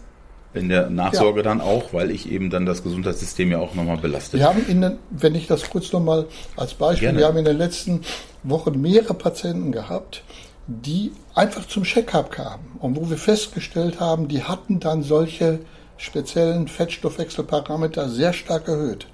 In 0.53 0.69
der 0.69 0.89
Nachsorge 0.89 1.39
ja. 1.39 1.43
dann 1.43 1.61
auch, 1.61 1.93
weil 1.93 2.09
ich 2.09 2.31
eben 2.31 2.49
dann 2.49 2.65
das 2.65 2.81
Gesundheitssystem 2.81 3.51
ja 3.51 3.59
auch 3.59 3.75
nochmal 3.75 3.97
belastet. 3.97 4.39
Wir 4.39 4.47
haben 4.47 4.65
in 4.67 4.81
den, 4.81 4.97
wenn 5.11 5.35
ich 5.35 5.45
das 5.45 5.69
kurz 5.69 5.91
nochmal 5.91 6.25
als 6.55 6.73
Beispiel, 6.73 7.09
Gerne. 7.09 7.19
wir 7.19 7.27
haben 7.27 7.37
in 7.37 7.45
den 7.45 7.57
letzten 7.57 8.01
Wochen 8.43 8.81
mehrere 8.81 9.13
Patienten 9.13 9.71
gehabt, 9.71 10.23
die 10.65 11.11
einfach 11.35 11.67
zum 11.67 11.83
Check-up 11.83 12.31
kamen 12.31 12.77
und 12.79 12.95
wo 12.95 13.09
wir 13.09 13.17
festgestellt 13.17 13.99
haben, 13.99 14.27
die 14.27 14.43
hatten 14.43 14.79
dann 14.79 15.03
solche 15.03 15.59
speziellen 15.97 16.67
Fettstoffwechselparameter 16.67 18.09
sehr 18.09 18.33
stark 18.33 18.67
erhöht. 18.67 19.07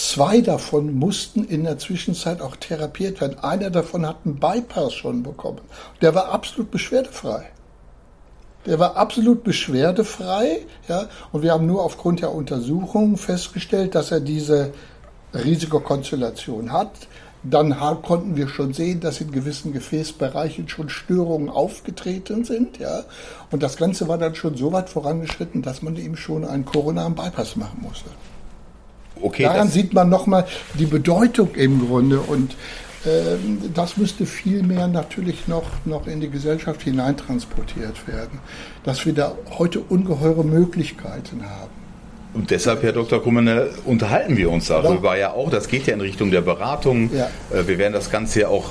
Zwei 0.00 0.40
davon 0.40 0.94
mussten 0.94 1.44
in 1.44 1.64
der 1.64 1.76
Zwischenzeit 1.76 2.40
auch 2.40 2.56
therapiert 2.56 3.20
werden. 3.20 3.38
Einer 3.40 3.68
davon 3.68 4.06
hat 4.06 4.16
einen 4.24 4.40
Bypass 4.40 4.94
schon 4.94 5.22
bekommen. 5.22 5.60
Der 6.00 6.14
war 6.14 6.30
absolut 6.30 6.70
beschwerdefrei. 6.70 7.50
Der 8.64 8.78
war 8.78 8.96
absolut 8.96 9.44
beschwerdefrei, 9.44 10.64
ja, 10.88 11.06
und 11.32 11.42
wir 11.42 11.52
haben 11.52 11.66
nur 11.66 11.84
aufgrund 11.84 12.22
der 12.22 12.32
Untersuchungen 12.32 13.18
festgestellt, 13.18 13.94
dass 13.94 14.10
er 14.10 14.20
diese 14.20 14.72
Risikokonstellation 15.34 16.72
hat. 16.72 16.92
Dann 17.42 17.78
konnten 18.00 18.36
wir 18.36 18.48
schon 18.48 18.72
sehen, 18.72 19.00
dass 19.00 19.20
in 19.20 19.32
gewissen 19.32 19.74
Gefäßbereichen 19.74 20.66
schon 20.70 20.88
Störungen 20.88 21.50
aufgetreten 21.50 22.44
sind, 22.44 22.78
ja. 22.78 23.04
Und 23.50 23.62
das 23.62 23.76
Ganze 23.76 24.08
war 24.08 24.16
dann 24.16 24.34
schon 24.34 24.56
so 24.56 24.72
weit 24.72 24.88
vorangeschritten, 24.88 25.60
dass 25.60 25.82
man 25.82 25.96
ihm 25.96 26.16
schon 26.16 26.46
einen 26.46 26.64
koronaren 26.64 27.14
Bypass 27.14 27.54
machen 27.56 27.82
musste. 27.82 28.08
Okay, 29.20 29.44
Daran 29.44 29.68
sieht 29.68 29.92
man 29.92 30.08
nochmal 30.08 30.46
die 30.78 30.86
Bedeutung 30.86 31.54
im 31.54 31.86
Grunde 31.86 32.20
und 32.20 32.56
ähm, 33.06 33.58
das 33.74 33.96
müsste 33.96 34.26
viel 34.26 34.62
mehr 34.62 34.86
natürlich 34.86 35.48
noch, 35.48 35.64
noch 35.84 36.06
in 36.06 36.20
die 36.20 36.28
Gesellschaft 36.28 36.82
hineintransportiert 36.82 38.06
werden, 38.06 38.40
dass 38.84 39.06
wir 39.06 39.14
da 39.14 39.34
heute 39.58 39.80
ungeheure 39.80 40.44
Möglichkeiten 40.44 41.42
haben. 41.42 41.70
Und 42.32 42.50
deshalb, 42.50 42.82
Herr 42.82 42.92
Dr. 42.92 43.20
Kummener, 43.22 43.66
unterhalten 43.84 44.36
wir 44.36 44.50
uns 44.50 44.68
darüber 44.68 45.14
ja. 45.14 45.20
ja 45.20 45.32
auch. 45.32 45.50
Das 45.50 45.66
geht 45.66 45.86
ja 45.86 45.94
in 45.94 46.00
Richtung 46.00 46.30
der 46.30 46.42
Beratung. 46.42 47.10
Ja. 47.12 47.28
Äh, 47.52 47.66
wir 47.66 47.78
werden 47.78 47.92
das 47.92 48.10
Ganze 48.10 48.40
ja 48.40 48.48
auch 48.48 48.70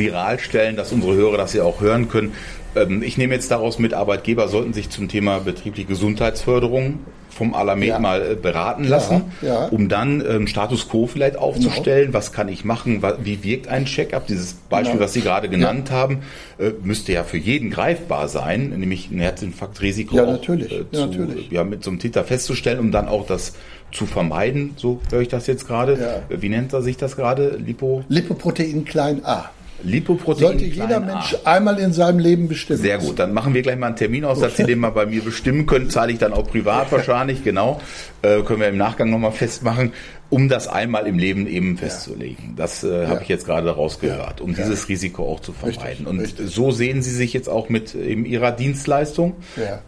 viral 0.00 0.40
stellen, 0.40 0.74
dass 0.74 0.90
unsere 0.90 1.14
Hörer 1.14 1.36
das 1.36 1.52
ja 1.54 1.62
auch 1.62 1.80
hören 1.80 2.08
können. 2.08 2.32
Ähm, 2.74 3.02
ich 3.02 3.18
nehme 3.18 3.34
jetzt 3.34 3.50
daraus 3.50 3.78
mit, 3.78 3.94
Arbeitgeber 3.94 4.48
sollten 4.48 4.72
sich 4.72 4.90
zum 4.90 5.08
Thema 5.08 5.38
betriebliche 5.38 5.86
Gesundheitsförderung 5.86 6.98
vom 7.30 7.54
Alamed 7.54 7.88
ja. 7.88 7.98
mal 7.98 8.32
äh, 8.32 8.34
beraten 8.34 8.84
lassen, 8.84 9.32
ja, 9.40 9.48
ja. 9.48 9.66
um 9.66 9.88
dann 9.88 10.22
ähm, 10.28 10.46
Status 10.46 10.88
Quo 10.88 11.06
vielleicht 11.06 11.36
aufzustellen. 11.36 12.06
Genau. 12.06 12.18
Was 12.18 12.32
kann 12.32 12.48
ich 12.48 12.64
machen? 12.64 13.02
Wie 13.22 13.42
wirkt 13.44 13.68
ein 13.68 13.86
Check-up? 13.86 14.26
Dieses 14.26 14.54
Beispiel, 14.54 14.94
genau. 14.94 15.04
was 15.04 15.12
Sie 15.12 15.20
gerade 15.20 15.48
genannt 15.48 15.90
haben, 15.90 16.18
äh, 16.58 16.72
müsste 16.82 17.12
ja 17.12 17.24
für 17.24 17.38
jeden 17.38 17.70
greifbar 17.70 18.28
sein, 18.28 18.70
nämlich 18.70 19.10
ein 19.10 19.20
Herzinfarktrisiko 19.20 20.16
ja, 20.16 20.26
natürlich. 20.26 20.72
Auch, 20.72 20.80
äh, 20.80 20.90
zu, 20.92 21.06
natürlich. 21.06 21.50
Ja, 21.50 21.64
mit 21.64 21.84
so 21.84 21.90
einem 21.90 21.98
Titer 21.98 22.24
festzustellen, 22.24 22.78
um 22.78 22.92
dann 22.92 23.08
auch 23.08 23.26
das 23.26 23.54
zu 23.92 24.06
vermeiden. 24.06 24.74
So 24.76 25.00
höre 25.10 25.22
ich 25.22 25.28
das 25.28 25.46
jetzt 25.46 25.66
gerade. 25.66 26.22
Wie 26.28 26.48
nennt 26.48 26.72
er 26.72 26.82
sich 26.82 26.96
das 26.96 27.16
gerade? 27.16 27.56
Lipo? 27.56 28.04
Lipoprotein 28.08 28.84
klein 28.84 29.24
a. 29.24 29.50
Lipoprotein. 29.82 30.42
Sollte 30.42 30.64
jeder 30.64 31.00
Mensch 31.00 31.36
A. 31.44 31.54
einmal 31.54 31.78
in 31.78 31.92
seinem 31.92 32.18
Leben 32.18 32.48
bestimmen. 32.48 32.80
Sehr 32.80 32.98
gut, 32.98 33.18
dann 33.18 33.32
machen 33.32 33.54
wir 33.54 33.62
gleich 33.62 33.76
mal 33.76 33.88
einen 33.88 33.96
Termin 33.96 34.24
aus, 34.24 34.40
dass 34.40 34.56
Sie 34.56 34.64
den 34.64 34.78
mal 34.78 34.90
bei 34.90 35.06
mir 35.06 35.22
bestimmen 35.22 35.66
können. 35.66 35.90
Zahle 35.90 36.12
ich 36.12 36.18
dann 36.18 36.32
auch 36.32 36.46
privat 36.46 36.90
wahrscheinlich, 36.92 37.44
genau. 37.44 37.80
Äh, 38.22 38.42
können 38.42 38.60
wir 38.60 38.68
im 38.68 38.76
Nachgang 38.76 39.10
nochmal 39.10 39.32
festmachen 39.32 39.92
um 40.30 40.48
das 40.48 40.68
einmal 40.68 41.06
im 41.08 41.18
Leben 41.18 41.48
eben 41.48 41.76
festzulegen. 41.76 42.54
Das 42.56 42.84
äh, 42.84 43.06
habe 43.06 43.16
ja. 43.16 43.20
ich 43.22 43.28
jetzt 43.28 43.44
gerade 43.44 43.66
daraus 43.66 43.98
gehört, 43.98 44.40
um 44.40 44.52
ja. 44.52 44.58
dieses 44.58 44.88
Risiko 44.88 45.24
auch 45.24 45.40
zu 45.40 45.52
vermeiden. 45.52 45.82
Richtig, 45.82 46.06
und 46.06 46.20
richtig. 46.20 46.50
so 46.50 46.70
sehen 46.70 47.02
Sie 47.02 47.10
sich 47.10 47.32
jetzt 47.32 47.48
auch 47.48 47.68
mit 47.68 47.96
eben 47.96 48.24
Ihrer 48.24 48.52
Dienstleistung. 48.52 49.34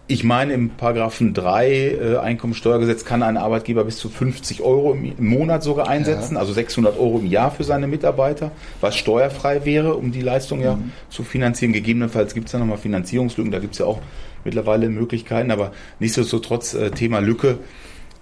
Ich 0.09 0.25
meine, 0.25 0.53
im 0.53 0.71
Paragraphen 0.71 1.33
3 1.33 1.71
äh, 1.71 2.17
Einkommensteuergesetz 2.17 3.05
kann 3.05 3.23
ein 3.23 3.37
Arbeitgeber 3.37 3.85
bis 3.85 3.99
zu 3.99 4.09
50 4.09 4.63
Euro 4.63 4.93
im, 4.93 5.17
im 5.17 5.27
Monat 5.27 5.63
sogar 5.63 5.89
einsetzen, 5.89 6.37
also 6.37 6.53
600 6.53 6.99
Euro 6.99 7.21
im 7.21 7.27
Jahr 7.27 7.53
für 7.53 7.63
seine 7.63 7.87
Mitarbeiter, 7.87 8.51
was 8.81 8.97
steuerfrei 8.97 9.65
wäre, 9.65 9.95
um 9.95 10.11
die 10.11 10.23
Leistung 10.23 10.61
ja 10.61 10.75
mhm. 10.75 10.91
zu 11.09 11.23
finanzieren. 11.23 11.73
Gegebenenfalls 11.73 12.35
gibt 12.35 12.49
es 12.49 12.53
ja 12.53 12.59
nochmal 12.59 12.79
Finanzierungslücken, 12.79 13.53
da 13.53 13.61
gibt 13.61 13.75
es 13.75 13.79
ja 13.79 13.87
auch 13.87 14.01
mittlerweile 14.45 14.89
Möglichkeiten, 14.89 15.53
aber 15.53 15.71
nichtsdestotrotz 16.01 16.75
äh, 16.75 16.91
Thema 16.91 17.21
Lücke 17.21 17.59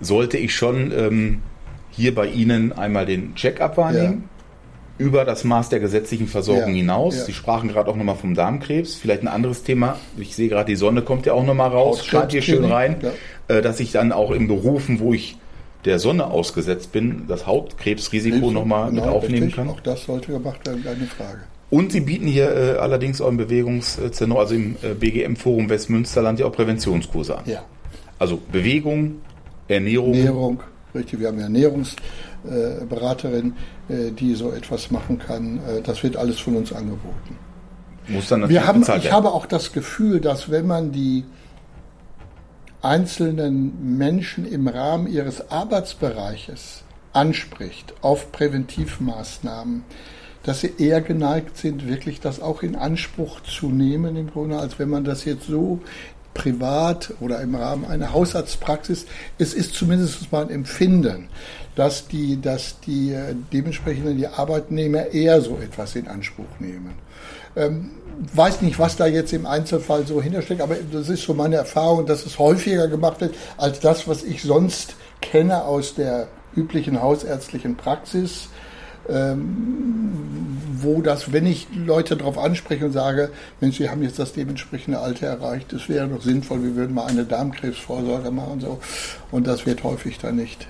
sollte 0.01 0.37
ich 0.37 0.55
schon 0.55 0.93
ähm, 0.93 1.43
hier 1.91 2.15
bei 2.15 2.27
Ihnen 2.27 2.73
einmal 2.73 3.07
den 3.07 3.35
Check-up 3.35 3.77
wahrnehmen. 3.77 4.25
Ja. 4.25 5.07
Über 5.07 5.25
das 5.25 5.45
Maß 5.45 5.71
der 5.71 5.81
gesetzlichen 5.81 6.27
Versorgung 6.27 6.73
ja. 6.73 6.77
hinaus. 6.77 7.25
Sie 7.25 7.33
sprachen 7.33 7.71
gerade 7.71 7.91
auch 7.91 7.97
nochmal 7.97 8.17
vom 8.17 8.35
Darmkrebs. 8.35 8.97
Vielleicht 8.97 9.23
ein 9.23 9.29
anderes 9.29 9.63
Thema. 9.63 9.97
Ich 10.19 10.37
sehe 10.37 10.51
gerade, 10.51 10.67
die 10.67 10.77
Sonne 10.77 11.01
kommt 11.01 11.25
ja 11.25 11.33
auch 11.33 11.45
nochmal 11.45 11.71
raus. 11.71 12.05
Schreibt 12.05 12.33
hier 12.33 12.43
schön 12.43 12.67
rein. 12.67 12.97
Äh, 13.49 13.63
dass 13.63 13.81
ich 13.81 13.93
dann 13.93 14.13
auch 14.13 14.31
in 14.31 14.47
Berufen, 14.47 15.01
wo 15.01 15.15
ich 15.15 15.39
der 15.85 15.99
Sonne 15.99 16.27
ausgesetzt 16.27 16.93
bin, 16.93 17.25
das 17.27 17.47
Hautkrebsrisiko 17.47 18.51
nochmal 18.51 18.91
genau, 18.91 19.07
mit 19.07 19.11
aufnehmen 19.11 19.35
richtig. 19.45 19.57
kann. 19.57 19.71
Auch 19.71 19.81
das 19.81 20.05
sollte 20.05 20.33
gemacht 20.33 20.67
werden, 20.67 20.85
keine 20.85 21.07
Frage. 21.07 21.41
Und 21.71 21.93
Sie 21.93 22.01
bieten 22.01 22.27
hier 22.27 22.55
äh, 22.55 22.79
allerdings 22.79 23.21
auch 23.21 23.29
im 23.29 23.37
Bewegungszentrum, 23.37 24.37
also 24.37 24.55
im 24.55 24.77
äh, 24.83 24.95
BGM-Forum 24.95 25.71
Westmünsterland, 25.71 26.41
ja 26.41 26.47
auch 26.47 26.53
Präventionskurse 26.53 27.39
an. 27.39 27.45
Ja. 27.47 27.63
Also 28.19 28.41
Bewegung, 28.51 29.17
Ernährung, 29.69 30.15
Ernährung 30.15 30.61
Richtig, 30.95 31.21
wir 31.21 31.29
haben 31.29 31.37
eine 31.37 31.45
Ernährungsberaterin, 31.45 33.55
äh, 33.89 34.11
die 34.11 34.35
so 34.35 34.53
etwas 34.53 34.91
machen 34.91 35.19
kann. 35.19 35.59
Äh, 35.59 35.81
das 35.83 36.03
wird 36.03 36.17
alles 36.17 36.41
von 36.41 36.57
uns 36.57 36.73
angeboten. 36.73 37.39
Muss 38.09 38.29
dann 38.29 38.41
natürlich 38.41 38.63
wir 38.63 38.67
haben, 38.67 38.83
ich 38.99 39.13
habe 39.13 39.33
auch 39.33 39.47
das 39.47 39.73
Gefühl, 39.73 40.21
dass 40.21 40.51
wenn 40.51 40.67
man 40.67 40.91
die 40.91 41.25
einzelnen 42.83 43.99
Menschen 43.99 44.47
im 44.47 44.67
Rahmen 44.67 45.07
ihres 45.07 45.51
Arbeitsbereiches 45.51 46.83
anspricht 47.13 47.95
auf 48.01 48.33
Präventivmaßnahmen, 48.33 49.85
dass 50.43 50.61
sie 50.61 50.73
eher 50.79 51.03
geneigt 51.03 51.57
sind, 51.57 51.87
wirklich 51.87 52.21
das 52.21 52.41
auch 52.41 52.63
in 52.63 52.77
Anspruch 52.77 53.41
zu 53.41 53.69
nehmen 53.69 54.17
im 54.17 54.31
Grunde, 54.31 54.59
als 54.59 54.79
wenn 54.79 54.89
man 54.89 55.05
das 55.05 55.25
jetzt 55.25 55.47
so 55.47 55.81
privat 56.35 57.13
oder 57.21 57.41
im 57.41 57.55
Rahmen 57.55 57.85
einer 57.85 58.13
Hausarztpraxis, 58.13 59.07
es 59.39 59.55
ist 59.55 59.75
zumindest 59.75 60.31
mein 60.33 60.51
Empfinden, 60.51 61.29
dass 61.77 62.09
die, 62.09 62.41
dass 62.41 62.81
die 62.81 63.13
äh, 63.13 63.35
dementsprechend 63.53 64.19
die 64.19 64.27
Arbeitnehmer 64.27 65.07
eher 65.09 65.41
so 65.41 65.59
etwas 65.59 65.97
in 65.97 66.09
Anspruch 66.09 66.59
nehmen. 66.59 66.95
Ähm, 67.57 67.91
weiß 68.35 68.63
nicht, 68.63 68.79
was 68.79 68.97
da 68.97 69.07
jetzt 69.07 69.33
im 69.33 69.47
Einzelfall 69.47 70.07
so 70.07 70.21
hintersteckt, 70.23 70.61
aber 70.61 70.77
das 70.93 71.09
ist 71.09 71.23
so 71.23 71.35
meine 71.35 71.57
Erfahrung, 71.57 72.07
dass 72.07 72.27
es 72.27 72.39
häufiger 72.39 72.89
gemacht 72.89 73.21
wird 73.21 73.35
als 73.57 73.81
das, 73.81 74.07
was 74.07 74.23
ich 74.23 74.43
sonst 74.43 74.95
kenne 75.21 75.65
aus 75.65 75.95
der 75.95 76.29
üblichen 76.55 77.01
hausärztlichen 77.01 77.77
Praxis. 77.77 78.49
Ähm, 79.11 80.61
wo 80.83 81.03
das, 81.03 81.33
wenn 81.33 81.47
ich 81.47 81.67
Leute 81.75 82.17
darauf 82.17 82.39
anspreche 82.39 82.87
und 82.87 82.93
sage, 82.93 83.31
Mensch, 83.61 83.77
Sie 83.79 83.91
haben 83.91 84.03
jetzt 84.03 84.19
das 84.19 84.33
dementsprechende 84.33 84.99
Alter 84.99 85.27
erreicht, 85.27 85.73
es 85.73 85.89
wäre 85.89 86.09
doch 86.09 86.23
sinnvoll, 86.23 86.63
wir 86.63 86.75
würden 86.75 86.95
mal 86.95 87.07
eine 87.07 87.25
Darmkrebsvorsorge 87.25 88.31
machen 88.31 88.53
und 88.53 88.61
so. 88.61 88.81
Und 89.31 89.47
das 89.47 89.67
wird 89.67 89.85
häufig 89.85 90.19
dann 90.19 90.37
nicht 90.37 90.69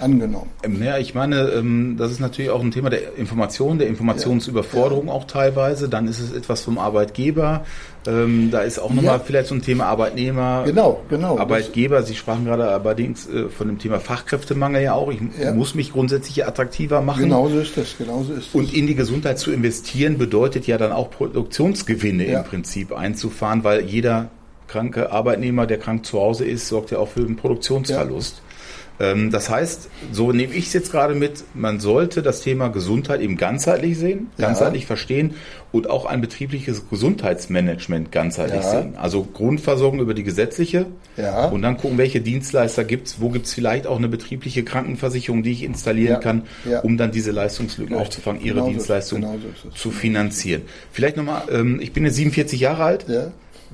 angenommen. 0.00 0.50
Ähm, 0.62 0.82
ja, 0.82 0.98
ich 0.98 1.14
meine, 1.14 1.50
ähm, 1.50 1.96
das 1.98 2.10
ist 2.10 2.20
natürlich 2.20 2.50
auch 2.50 2.60
ein 2.60 2.70
Thema 2.70 2.90
der 2.90 3.16
Information, 3.16 3.78
der 3.78 3.88
Informationsüberforderung 3.88 5.06
ja. 5.06 5.12
auch 5.12 5.24
teilweise. 5.24 5.88
Dann 5.88 6.08
ist 6.08 6.20
es 6.20 6.32
etwas 6.32 6.62
vom 6.62 6.78
Arbeitgeber. 6.78 7.64
Ähm, 8.06 8.50
da 8.50 8.60
ist 8.60 8.78
auch 8.78 8.90
nochmal 8.90 9.18
ja. 9.18 9.24
vielleicht 9.24 9.48
so 9.48 9.54
ein 9.54 9.62
Thema 9.62 9.86
Arbeitnehmer. 9.86 10.64
Genau, 10.66 11.02
genau. 11.08 11.38
Arbeitgeber. 11.38 12.02
Sie 12.02 12.14
sprachen 12.14 12.44
gerade 12.44 12.68
allerdings 12.68 13.28
äh, 13.28 13.48
von 13.48 13.68
dem 13.68 13.78
Thema 13.78 13.98
Fachkräftemangel 14.00 14.82
ja 14.82 14.94
auch. 14.94 15.10
Ich 15.10 15.20
ja. 15.40 15.52
muss 15.52 15.74
mich 15.74 15.92
grundsätzlich 15.92 16.46
attraktiver 16.46 17.00
machen. 17.00 17.22
Genauso 17.22 17.58
ist 17.58 17.76
das, 17.76 17.96
genauso 17.96 18.32
ist 18.34 18.48
das. 18.48 18.54
Und 18.54 18.74
in 18.74 18.86
die 18.86 18.94
Gesundheit 18.94 19.38
zu 19.38 19.52
investieren 19.52 20.18
bedeutet 20.18 20.66
ja 20.66 20.76
dann 20.76 20.92
auch 20.92 21.10
Produktionsgewinne 21.10 22.24
im 22.24 22.44
Prinzip 22.44 22.92
einzufahren, 22.92 23.64
weil 23.64 23.82
jeder 23.82 24.28
kranke 24.68 25.12
Arbeitnehmer, 25.12 25.66
der 25.66 25.78
krank 25.78 26.04
zu 26.04 26.20
Hause 26.20 26.44
ist, 26.44 26.68
sorgt 26.68 26.90
ja 26.90 26.98
auch 26.98 27.08
für 27.08 27.20
einen 27.20 27.36
Produktionsverlust. 27.36 28.38
Ähm, 28.38 28.53
das 28.98 29.50
heißt, 29.50 29.88
so 30.12 30.30
nehme 30.30 30.54
ich 30.54 30.68
es 30.68 30.72
jetzt 30.72 30.92
gerade 30.92 31.14
mit, 31.14 31.44
man 31.54 31.80
sollte 31.80 32.22
das 32.22 32.42
Thema 32.42 32.68
Gesundheit 32.68 33.20
eben 33.20 33.36
ganzheitlich 33.36 33.98
sehen, 33.98 34.28
ganzheitlich 34.38 34.82
ja. 34.82 34.86
verstehen 34.86 35.34
und 35.72 35.90
auch 35.90 36.06
ein 36.06 36.20
betriebliches 36.20 36.88
Gesundheitsmanagement 36.88 38.12
ganzheitlich 38.12 38.62
ja. 38.62 38.70
sehen. 38.70 38.96
Also 38.96 39.24
Grundversorgung 39.24 39.98
über 39.98 40.14
die 40.14 40.22
gesetzliche 40.22 40.86
ja. 41.16 41.48
und 41.48 41.62
dann 41.62 41.76
gucken, 41.76 41.98
welche 41.98 42.20
Dienstleister 42.20 42.84
gibt 42.84 43.08
es, 43.08 43.20
wo 43.20 43.30
gibt 43.30 43.46
es 43.46 43.54
vielleicht 43.54 43.88
auch 43.88 43.98
eine 43.98 44.08
betriebliche 44.08 44.62
Krankenversicherung, 44.62 45.42
die 45.42 45.50
ich 45.50 45.64
installieren 45.64 46.20
kann, 46.20 46.42
um 46.82 46.96
dann 46.96 47.10
diese 47.10 47.32
Leistungslücken 47.32 47.96
Richtig. 47.96 48.08
aufzufangen, 48.08 48.42
ihre 48.42 48.56
genau 48.56 48.68
Dienstleistung 48.68 49.22
genau 49.22 49.38
zu 49.74 49.90
finanzieren. 49.90 50.62
Vielleicht 50.92 51.16
nochmal, 51.16 51.42
ähm, 51.50 51.80
ich 51.80 51.92
bin 51.92 52.04
jetzt 52.04 52.14
47 52.14 52.60
Jahre 52.60 52.84
alt. 52.84 53.06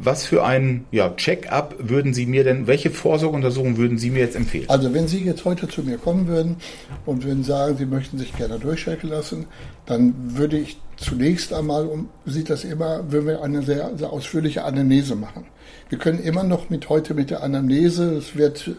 Was 0.02 0.24
für 0.24 0.42
ein 0.42 0.86
ja, 0.90 1.10
Check-up 1.10 1.74
würden 1.78 2.14
Sie 2.14 2.24
mir 2.24 2.42
denn, 2.42 2.66
welche 2.66 2.90
Vorsorgeuntersuchung 2.90 3.76
würden 3.76 3.98
Sie 3.98 4.08
mir 4.08 4.20
jetzt 4.20 4.34
empfehlen? 4.34 4.64
Also 4.68 4.94
wenn 4.94 5.06
Sie 5.06 5.18
jetzt 5.18 5.44
heute 5.44 5.68
zu 5.68 5.82
mir 5.82 5.98
kommen 5.98 6.26
würden 6.26 6.56
und 7.04 7.22
würden 7.22 7.44
sagen, 7.44 7.76
Sie 7.76 7.84
möchten 7.84 8.16
sich 8.16 8.34
gerne 8.34 8.58
durchchecken 8.58 9.10
lassen, 9.10 9.46
dann 9.84 10.14
würde 10.16 10.56
ich 10.56 10.78
zunächst 10.96 11.52
einmal, 11.52 11.86
um, 11.86 12.08
sieht 12.24 12.48
das 12.48 12.64
immer, 12.64 13.12
würden 13.12 13.26
wir 13.26 13.42
eine 13.42 13.62
sehr, 13.62 13.94
sehr 13.98 14.10
ausführliche 14.10 14.64
Anamnese 14.64 15.16
machen. 15.16 15.44
Wir 15.88 15.98
können 15.98 16.22
immer 16.22 16.44
noch 16.44 16.70
mit 16.70 16.88
heute 16.88 17.14
mit 17.14 17.30
der 17.30 17.42
Anamnese, 17.42 18.14
es 18.14 18.36
wird 18.36 18.68
äh, 18.68 18.72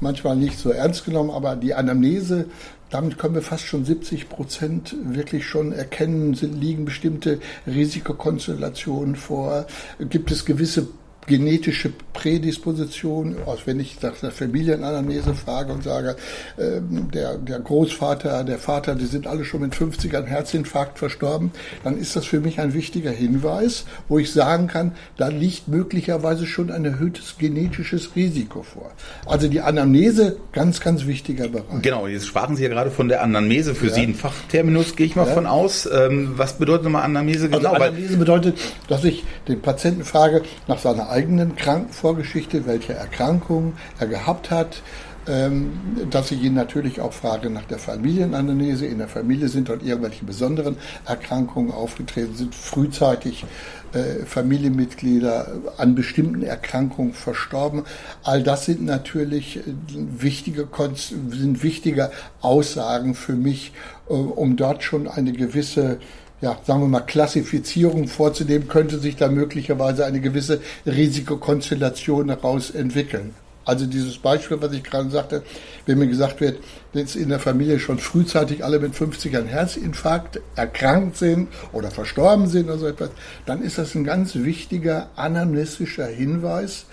manchmal 0.00 0.36
nicht 0.36 0.58
so 0.58 0.70
ernst 0.70 1.04
genommen, 1.04 1.30
aber 1.30 1.56
die 1.56 1.74
Anamnese 1.74 2.46
damit 2.90 3.18
können 3.18 3.34
wir 3.34 3.42
fast 3.42 3.64
schon 3.64 3.84
70 3.84 4.28
Prozent 4.28 4.94
wirklich 5.02 5.46
schon 5.46 5.72
erkennen, 5.72 6.34
liegen 6.34 6.84
bestimmte 6.84 7.40
Risikokonstellationen 7.66 9.16
vor, 9.16 9.66
gibt 9.98 10.30
es 10.30 10.44
gewisse 10.44 10.86
genetische 11.26 11.92
Prädisposition, 12.12 13.36
aus 13.44 13.60
wenn 13.66 13.80
ich 13.80 14.00
nach 14.00 14.16
der 14.16 14.30
Familienanamnese 14.30 15.34
frage 15.34 15.72
und 15.72 15.82
sage, 15.82 16.16
äh, 16.56 16.80
der, 17.12 17.36
der 17.38 17.58
Großvater, 17.60 18.44
der 18.44 18.58
Vater, 18.58 18.94
die 18.94 19.06
sind 19.06 19.26
alle 19.26 19.44
schon 19.44 19.60
mit 19.60 19.74
50 19.74 20.16
an 20.16 20.26
Herzinfarkt 20.26 20.98
verstorben, 20.98 21.50
dann 21.84 21.98
ist 21.98 22.16
das 22.16 22.26
für 22.26 22.40
mich 22.40 22.60
ein 22.60 22.74
wichtiger 22.74 23.10
Hinweis, 23.10 23.84
wo 24.08 24.18
ich 24.18 24.32
sagen 24.32 24.66
kann, 24.68 24.92
da 25.16 25.28
liegt 25.28 25.68
möglicherweise 25.68 26.46
schon 26.46 26.70
ein 26.70 26.84
erhöhtes 26.84 27.36
genetisches 27.38 28.16
Risiko 28.16 28.62
vor. 28.62 28.92
Also 29.26 29.48
die 29.48 29.60
Anamnese, 29.60 30.36
ganz, 30.52 30.80
ganz 30.80 31.06
wichtiger 31.06 31.48
Bereich. 31.48 31.82
Genau, 31.82 32.06
jetzt 32.06 32.26
sprachen 32.26 32.56
Sie 32.56 32.62
ja 32.62 32.68
gerade 32.68 32.90
von 32.90 33.08
der 33.08 33.22
Anamnese, 33.22 33.74
für 33.74 33.88
ja. 33.88 33.94
Sie 33.94 34.02
ein 34.02 34.14
Fachterminus, 34.14 34.96
gehe 34.96 35.06
ich 35.06 35.16
mal 35.16 35.26
ja. 35.26 35.34
von 35.34 35.46
aus. 35.46 35.88
Ähm, 35.92 36.34
was 36.36 36.54
bedeutet 36.54 36.84
nochmal 36.84 37.02
Anamnese 37.02 37.48
genau? 37.48 37.72
Also 37.72 37.82
Anamnese 37.82 38.16
bedeutet, 38.16 38.58
dass 38.88 39.04
ich 39.04 39.24
den 39.48 39.60
Patienten 39.60 40.04
frage 40.04 40.42
nach 40.68 40.78
seiner 40.78 41.08
eigenen 41.16 41.56
Krankenvorgeschichte, 41.56 42.66
welche 42.66 42.92
Erkrankungen 42.92 43.72
er 43.98 44.06
gehabt 44.06 44.50
hat, 44.50 44.82
ähm, 45.26 45.72
dass 46.10 46.30
ich 46.30 46.42
ihn 46.42 46.54
natürlich 46.54 47.00
auch 47.00 47.12
frage 47.12 47.48
nach 47.48 47.64
der 47.64 47.78
Familienanalyse. 47.78 48.86
In 48.86 48.98
der 48.98 49.08
Familie 49.08 49.48
sind 49.48 49.70
dort 49.70 49.82
irgendwelche 49.82 50.24
besonderen 50.24 50.76
Erkrankungen 51.06 51.72
aufgetreten, 51.72 52.36
sind 52.36 52.54
frühzeitig 52.54 53.44
äh, 53.92 54.24
Familienmitglieder 54.26 55.50
an 55.78 55.94
bestimmten 55.94 56.42
Erkrankungen 56.42 57.14
verstorben. 57.14 57.84
All 58.22 58.42
das 58.42 58.66
sind 58.66 58.84
natürlich 58.84 59.56
äh, 59.56 59.62
wichtige, 59.94 60.68
sind 60.94 61.62
wichtige 61.62 62.10
Aussagen 62.42 63.14
für 63.14 63.34
mich, 63.34 63.72
äh, 64.08 64.12
um 64.12 64.56
dort 64.56 64.82
schon 64.82 65.08
eine 65.08 65.32
gewisse 65.32 65.98
ja, 66.40 66.58
sagen 66.64 66.80
wir 66.80 66.88
mal, 66.88 67.00
Klassifizierung 67.00 68.08
vorzunehmen, 68.08 68.68
könnte 68.68 68.98
sich 68.98 69.16
da 69.16 69.28
möglicherweise 69.28 70.04
eine 70.04 70.20
gewisse 70.20 70.60
Risikokonstellation 70.84 72.28
daraus 72.28 72.70
entwickeln. 72.70 73.34
Also 73.64 73.84
dieses 73.86 74.18
Beispiel, 74.18 74.62
was 74.62 74.72
ich 74.72 74.84
gerade 74.84 75.10
sagte, 75.10 75.42
wenn 75.86 75.98
mir 75.98 76.06
gesagt 76.06 76.40
wird, 76.40 76.60
dass 76.92 77.16
in 77.16 77.30
der 77.30 77.40
Familie 77.40 77.80
schon 77.80 77.98
frühzeitig 77.98 78.64
alle 78.64 78.78
mit 78.78 78.94
50 78.94 79.36
an 79.36 79.46
Herzinfarkt 79.46 80.40
erkrankt 80.54 81.16
sind 81.16 81.48
oder 81.72 81.90
verstorben 81.90 82.46
sind 82.46 82.66
oder 82.66 82.78
so 82.78 82.86
etwas, 82.86 83.10
dann 83.44 83.62
ist 83.62 83.76
das 83.76 83.96
ein 83.96 84.04
ganz 84.04 84.36
wichtiger 84.36 85.10
anamnestischer 85.16 86.06
Hinweis, 86.06 86.86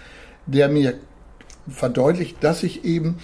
der 0.47 0.67
mir 0.67 0.95
verdeutlicht, 1.69 2.43
dass 2.43 2.63
ich 2.63 2.83
eben 2.83 3.19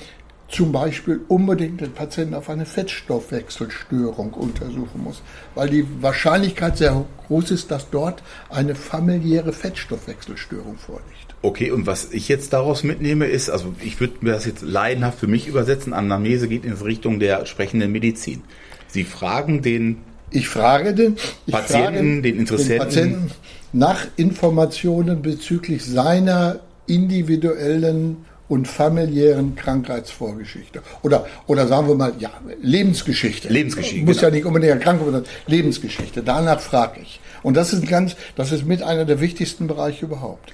zum 0.49 0.71
Beispiel 0.71 1.21
unbedingt 1.27 1.81
den 1.81 1.93
Patienten 1.93 2.33
auf 2.33 2.49
eine 2.49 2.65
Fettstoffwechselstörung 2.65 4.33
untersuchen 4.33 5.03
muss, 5.03 5.21
weil 5.55 5.69
die 5.69 5.85
Wahrscheinlichkeit 6.01 6.77
sehr 6.77 7.05
groß 7.27 7.51
ist, 7.51 7.71
dass 7.71 7.89
dort 7.89 8.23
eine 8.49 8.73
familiäre 8.75 9.53
Fettstoffwechselstörung 9.53 10.77
vorliegt. 10.77 11.35
Okay, 11.41 11.71
und 11.71 11.85
was 11.85 12.11
ich 12.11 12.27
jetzt 12.27 12.51
daraus 12.51 12.83
mitnehme, 12.83 13.27
ist, 13.27 13.49
also 13.49 13.73
ich 13.81 13.99
würde 13.99 14.15
mir 14.21 14.31
das 14.31 14.45
jetzt 14.45 14.61
leidenhaft 14.61 15.19
für 15.19 15.27
mich 15.27 15.47
übersetzen, 15.47 15.93
Anamnese 15.93 16.47
geht 16.47 16.65
in 16.65 16.73
Richtung 16.73 17.19
der 17.19 17.45
sprechenden 17.45 17.91
Medizin. 17.91 18.41
Sie 18.87 19.03
fragen 19.03 19.61
den 19.61 19.97
ich 20.31 20.47
frage 20.47 20.93
den 20.93 21.15
ich 21.47 21.53
Patienten, 21.53 21.93
frage 21.93 22.21
den 22.21 22.37
Interessenten 22.37 22.77
den 22.77 22.87
Patienten 22.87 23.31
nach 23.73 24.07
Informationen 24.15 25.21
bezüglich 25.21 25.85
seiner 25.85 26.59
individuellen 26.85 28.25
und 28.49 28.67
familiären 28.67 29.55
Krankheitsvorgeschichte. 29.55 30.81
Oder, 31.03 31.27
oder 31.47 31.67
sagen 31.67 31.87
wir 31.87 31.95
mal, 31.95 32.13
ja, 32.19 32.31
Lebensgeschichte. 32.61 33.47
Lebensgeschichte. 33.47 34.05
Muss 34.05 34.17
genau. 34.17 34.27
ja 34.27 34.35
nicht 34.35 34.45
unbedingt 34.45 34.73
Erkrankung, 34.73 35.05
sondern 35.05 35.25
Lebensgeschichte. 35.47 36.23
Danach 36.23 36.59
frage 36.59 36.99
ich. 37.01 37.21
Und 37.43 37.55
das 37.55 37.71
ist 37.71 37.87
ganz, 37.87 38.15
das 38.35 38.51
ist 38.51 38.65
mit 38.65 38.83
einer 38.83 39.05
der 39.05 39.21
wichtigsten 39.21 39.67
Bereiche 39.67 40.05
überhaupt. 40.05 40.53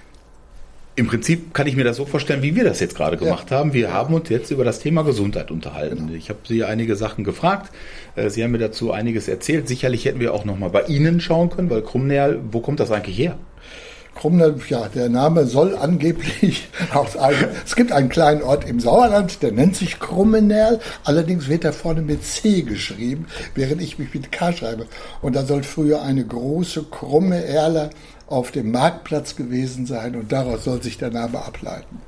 Im 0.98 1.08
Prinzip 1.08 1.54
kann 1.54 1.68
ich 1.68 1.76
mir 1.76 1.84
das 1.84 1.98
so 1.98 2.06
vorstellen, 2.06 2.42
wie 2.42 2.56
wir 2.56 2.64
das 2.64 2.80
jetzt 2.80 2.96
gerade 2.96 3.18
gemacht 3.18 3.52
ja. 3.52 3.58
haben. 3.58 3.74
Wir 3.74 3.92
haben 3.92 4.14
uns 4.14 4.30
jetzt 4.30 4.50
über 4.52 4.64
das 4.64 4.80
Thema 4.80 5.04
Gesundheit 5.04 5.52
unterhalten. 5.52 6.08
Genau. 6.08 6.18
Ich 6.18 6.30
habe 6.30 6.40
Sie 6.48 6.64
einige 6.64 6.96
Sachen 6.96 7.26
gefragt. 7.26 7.72
Äh, 8.16 8.30
Sie 8.30 8.44
haben 8.44 8.52
mir 8.52 8.60
dazu 8.60 8.92
einiges 8.92 9.28
erzählt. 9.28 9.68
Sicherlich 9.68 10.06
hätten 10.06 10.22
wir 10.22 10.34
auch 10.34 10.46
noch 10.46 10.58
mal 10.58 10.70
bei 10.70 10.84
Ihnen 10.84 11.20
schauen 11.20 11.50
können, 11.50 11.70
weil 11.70 11.82
Krumnerl, 11.82 12.40
wo 12.50 12.62
kommt 12.62 12.80
das 12.80 12.92
eigentlich 12.92 13.18
her? 13.18 13.38
Krumner, 14.16 14.56
ja, 14.70 14.88
der 14.88 15.10
Name 15.10 15.46
soll 15.46 15.76
angeblich 15.76 16.70
aus 16.94 17.18
einem, 17.18 17.50
es 17.66 17.76
gibt 17.76 17.92
einen 17.92 18.10
kleinen 18.10 18.42
Ort 18.42 18.68
im 18.68 18.80
Sauerland, 18.80 19.44
der 19.44 19.52
nennt 19.52 19.76
sich 19.76 20.00
Krummenerl, 20.00 20.80
allerdings 21.04 21.48
wird 21.48 21.66
er 21.66 21.74
vorne 21.74 22.02
mit 22.02 22.24
C 22.24 22.62
geschrieben, 22.62 23.28
während 23.54 23.82
ich 23.82 24.00
mich 24.00 24.14
mit 24.14 24.32
K 24.32 24.54
schreibe. 24.54 24.88
Und 25.22 25.36
da 25.36 25.46
soll 25.46 25.64
früher 25.64 26.02
eine 26.02 26.26
große 26.26 26.86
krumme 26.90 27.44
Erle 27.46 27.90
auf 28.28 28.52
dem 28.52 28.72
Marktplatz 28.72 29.36
gewesen 29.36 29.86
sein 29.86 30.16
und 30.16 30.32
daraus 30.32 30.64
soll 30.64 30.82
sich 30.82 30.98
der 30.98 31.12
Name 31.12 31.44
ableiten. 31.44 32.02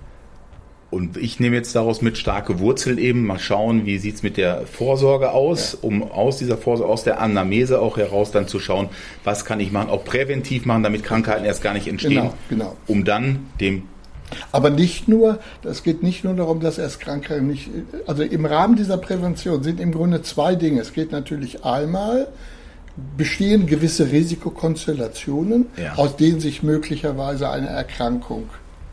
Und 0.90 1.18
ich 1.18 1.40
nehme 1.42 1.56
jetzt 1.56 1.76
daraus 1.76 2.02
mit 2.02 2.18
starke 2.18 2.60
Wurzel 2.60 2.98
eben, 2.98 3.26
mal 3.26 3.40
schauen, 3.40 3.86
wie 3.86 3.98
sieht's 3.98 4.24
mit 4.24 4.38
der 4.38 4.66
Vorsorge 4.66 5.32
aus, 5.32 5.74
ja. 5.74 5.80
um 5.82 6.04
aus 6.04 6.38
dieser 6.38 6.58
Vorsorge, 6.58 6.92
aus 6.92 7.04
der 7.04 7.20
Anamnese 7.20 7.82
auch 7.82 7.98
heraus 7.98 8.32
dann 8.32 8.48
zu 8.48 8.60
schauen, 8.60 8.88
was 9.26 9.44
kann 9.44 9.60
ich 9.60 9.72
machen, 9.72 9.90
auch 9.90 10.06
präventiv 10.06 10.66
machen, 10.66 10.84
damit 10.84 11.04
Krankheiten 11.04 11.44
erst 11.44 11.62
gar 11.62 11.74
nicht 11.74 11.88
entstehen. 11.88 12.14
Genau, 12.14 12.34
genau. 12.50 12.78
Um 12.88 13.04
dann 13.04 13.48
dem 13.60 13.84
aber 14.52 14.70
nicht 14.70 15.08
nur, 15.08 15.40
es 15.64 15.84
geht 15.84 16.04
nicht 16.04 16.26
nur 16.26 16.34
darum, 16.34 16.60
dass 16.60 16.78
erst 16.78 17.00
Krankheiten 17.00 17.48
nicht, 17.48 17.70
also 18.08 18.24
im 18.24 18.46
Rahmen 18.46 18.76
dieser 18.76 18.98
Prävention 18.98 19.64
sind 19.64 19.80
im 19.80 19.94
Grunde 19.94 20.22
zwei 20.22 20.56
Dinge. 20.56 20.82
Es 20.82 20.92
geht 20.92 21.14
natürlich 21.14 21.64
einmal, 21.64 22.28
bestehen 23.16 23.68
gewisse 23.68 24.12
Risikokonstellationen, 24.12 25.68
ja. 25.78 25.94
aus 25.96 26.18
denen 26.18 26.40
sich 26.40 26.64
möglicherweise 26.64 27.50
eine 27.50 27.68
Erkrankung 27.68 28.50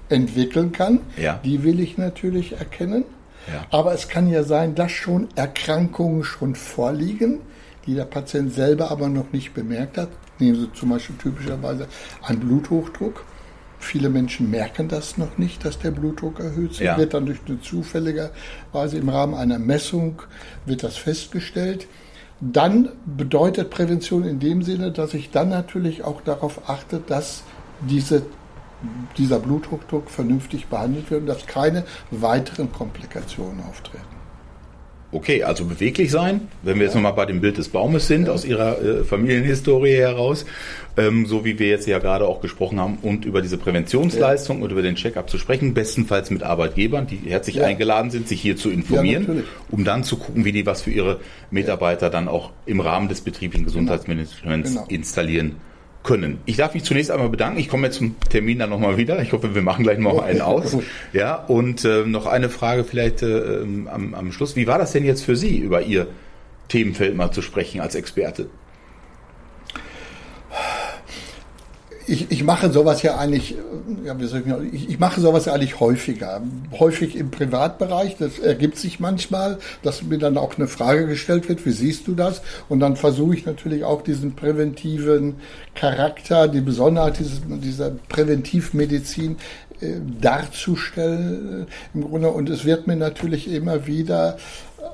entwickeln 0.09 0.73
kann. 0.73 1.01
Ja. 1.17 1.41
Die 1.45 1.65
will 1.65 1.81
ich 1.81 1.99
natürlich 1.99 2.53
erkennen. 2.59 3.05
Ja. 3.47 3.67
Aber 3.71 3.93
es 3.93 4.09
kann 4.09 4.29
ja 4.29 4.43
sein, 4.43 4.75
dass 4.75 4.93
schon 4.93 5.29
Erkrankungen 5.35 6.25
schon 6.25 6.55
vorliegen, 6.55 7.41
die 7.87 7.95
der 7.95 8.05
Patient 8.05 8.53
selber 8.53 8.91
aber 8.91 9.09
noch 9.09 9.33
nicht 9.33 9.55
bemerkt 9.55 9.99
hat. 9.99 10.09
Nehmen 10.39 10.59
Sie 10.59 10.73
zum 10.73 10.91
Beispiel 10.91 11.17
typischerweise 11.17 11.87
einen 12.23 12.41
Bluthochdruck. 12.41 13.25
Viele 13.79 14.09
Menschen 14.09 14.51
merken 14.51 14.89
das 14.89 15.19
noch 15.19 15.37
nicht, 15.37 15.65
dass 15.65 15.79
der 15.79 15.91
Blutdruck 15.91 16.41
erhöht 16.41 16.73
ist. 16.73 16.81
Ja. 16.81 16.97
Wird 16.97 17.13
dann 17.13 17.27
durch 17.27 17.41
eine 17.47 17.61
zufälligerweise 17.61 18.97
im 18.97 19.11
Rahmen 19.11 19.35
einer 19.35 19.59
Messung 19.59 20.23
wird 20.65 20.83
das 20.83 20.97
festgestellt. 20.97 21.87
Dann 22.41 22.89
bedeutet 23.05 23.71
Prävention 23.71 24.25
in 24.25 24.41
dem 24.41 24.63
Sinne, 24.63 24.91
dass 24.91 25.13
ich 25.13 25.31
dann 25.31 25.51
natürlich 25.51 26.03
auch 26.03 26.23
darauf 26.23 26.69
achte, 26.69 27.01
dass 27.07 27.43
diese, 27.89 28.23
dieser 29.19 29.39
Bluthochdruck 29.39 30.11
vernünftig 30.11 30.67
behandelt 30.67 31.11
wird 31.11 31.23
und 31.23 31.27
dass 31.27 31.47
keine 31.47 31.85
weiteren 32.11 32.73
Komplikationen 32.73 33.61
auftreten. 33.69 34.05
Okay, 35.13 35.45
also 35.45 35.65
beweglich 35.65 36.11
sein, 36.11 36.49
wenn 36.63 36.79
wir 36.79 36.87
jetzt 36.87 36.95
nochmal 36.97 37.13
bei 37.13 37.25
dem 37.25 37.41
Bild 37.41 37.57
des 37.57 37.69
Baumes 37.69 38.09
sind, 38.09 38.29
aus 38.29 38.45
Ihrer 38.45 38.83
äh, 38.83 39.05
Familienhistorie 39.05 39.95
heraus, 39.95 40.45
ähm, 40.97 41.27
so 41.27 41.45
wie 41.45 41.57
wir 41.61 41.69
jetzt 41.69 41.87
ja 41.87 42.01
gerade 42.01 42.27
auch 42.27 42.41
gesprochen 42.41 42.81
haben, 42.81 42.99
und 43.01 43.25
über 43.25 43.41
diese 43.41 43.57
Präventionsleistung 43.57 44.61
und 44.61 44.73
über 44.73 44.83
den 44.83 44.97
Check-up 44.97 45.31
zu 45.31 45.39
sprechen, 45.39 45.73
bestenfalls 45.73 46.31
mit 46.31 46.43
Arbeitgebern, 46.43 47.07
die 47.07 47.21
herzlich 47.31 47.57
Ja. 47.57 47.65
eingeladen 47.67 48.11
sind, 48.11 48.27
sich 48.27 48.41
hier 48.41 48.57
zu 48.57 48.71
informieren, 48.71 49.45
um 49.71 49.85
dann 49.85 50.03
zu 50.03 50.17
gucken, 50.17 50.45
wie 50.45 50.51
die 50.51 50.67
was 50.67 50.83
für 50.83 50.91
ihre 50.91 51.21
Mitarbeiter 51.53 52.11
dann 52.11 52.27
auch 52.27 52.51
im 52.67 52.81
Rahmen 52.81 53.09
des 53.09 53.21
betrieblichen 53.21 53.67
Gesundheitsmanagements 53.67 54.71
Genau. 54.73 54.87
installieren 54.89 55.57
können. 56.05 56.39
Ich 56.45 56.57
darf 56.57 56.75
mich 56.75 56.85
zunächst 56.85 57.11
einmal 57.11 57.31
bedanken. 57.31 57.59
Ich 57.59 57.69
komme 57.69 57.87
jetzt 57.87 57.97
zum 57.97 58.15
Termin 58.29 58.61
dann 58.61 58.71
nochmal 58.71 58.97
wieder. 58.99 59.21
Ich 59.23 59.33
hoffe, 59.33 59.55
wir 59.55 59.63
machen 59.63 59.83
gleich 59.83 59.99
noch 59.99 60.15
mal 60.15 60.25
einen 60.25 60.41
aus. 60.43 60.77
Ja, 61.13 61.35
und 61.35 61.85
äh, 61.85 62.05
noch 62.05 62.27
eine 62.27 62.51
Frage 62.51 62.85
vielleicht 62.85 63.23
äh, 63.23 63.63
ähm, 63.63 63.89
am, 63.89 64.15
am 64.15 64.31
Schluss. 64.31 64.55
Wie 64.55 64.69
war 64.69 64.79
das 64.79 64.93
denn 64.93 65.05
jetzt 65.05 65.25
für 65.25 65.35
Sie, 65.35 65.59
über 65.59 65.83
Ihr 65.83 66.07
Themenfeld 66.69 67.17
mal 67.17 67.33
zu 67.33 67.43
sprechen 67.43 67.81
als 67.81 67.95
Experte? 67.97 68.47
Ich, 72.07 72.31
ich 72.31 72.45
mache 72.45 72.71
sowas 72.71 73.03
ja 73.03 73.17
eigentlich, 73.17 73.57
ja, 74.05 74.19
wie 74.21 74.27
soll 74.27 74.43
ich, 74.45 74.75
ich, 74.75 74.91
ich 74.91 74.99
mache 74.99 75.21
sowas 75.21 75.47
ja 75.47 75.55
eigentlich 75.55 75.81
häufiger. 75.81 76.43
Häufig 76.79 77.17
im 77.17 77.31
Privatbereich. 77.31 78.17
Das 78.19 78.39
ergibt 78.39 78.77
sich 78.77 79.01
manchmal, 79.01 79.59
dass 79.83 80.03
mir 80.03 80.19
dann 80.19 80.37
auch 80.37 80.57
eine 80.57 80.69
Frage 80.69 81.07
gestellt 81.07 81.49
wird, 81.49 81.65
wie 81.65 81.71
siehst 81.71 82.07
du 82.07 82.15
das? 82.15 82.43
Und 82.69 82.81
dann 82.81 82.97
versuche 82.97 83.35
ich 83.35 83.47
natürlich 83.47 83.85
auch 83.85 84.03
diesen 84.03 84.35
präventiven 84.35 85.37
Charakter, 85.75 86.49
die 86.49 86.61
Besonderheit 86.61 87.19
dieses, 87.19 87.41
dieser 87.47 87.91
Präventivmedizin 87.91 89.37
äh, 89.81 89.95
darzustellen 90.21 91.63
äh, 91.63 91.67
im 91.95 92.09
Grunde. 92.09 92.29
Und 92.29 92.51
es 92.51 92.65
wird 92.65 92.87
mir 92.87 92.97
natürlich 92.97 93.51
immer 93.51 93.87
wieder 93.87 94.37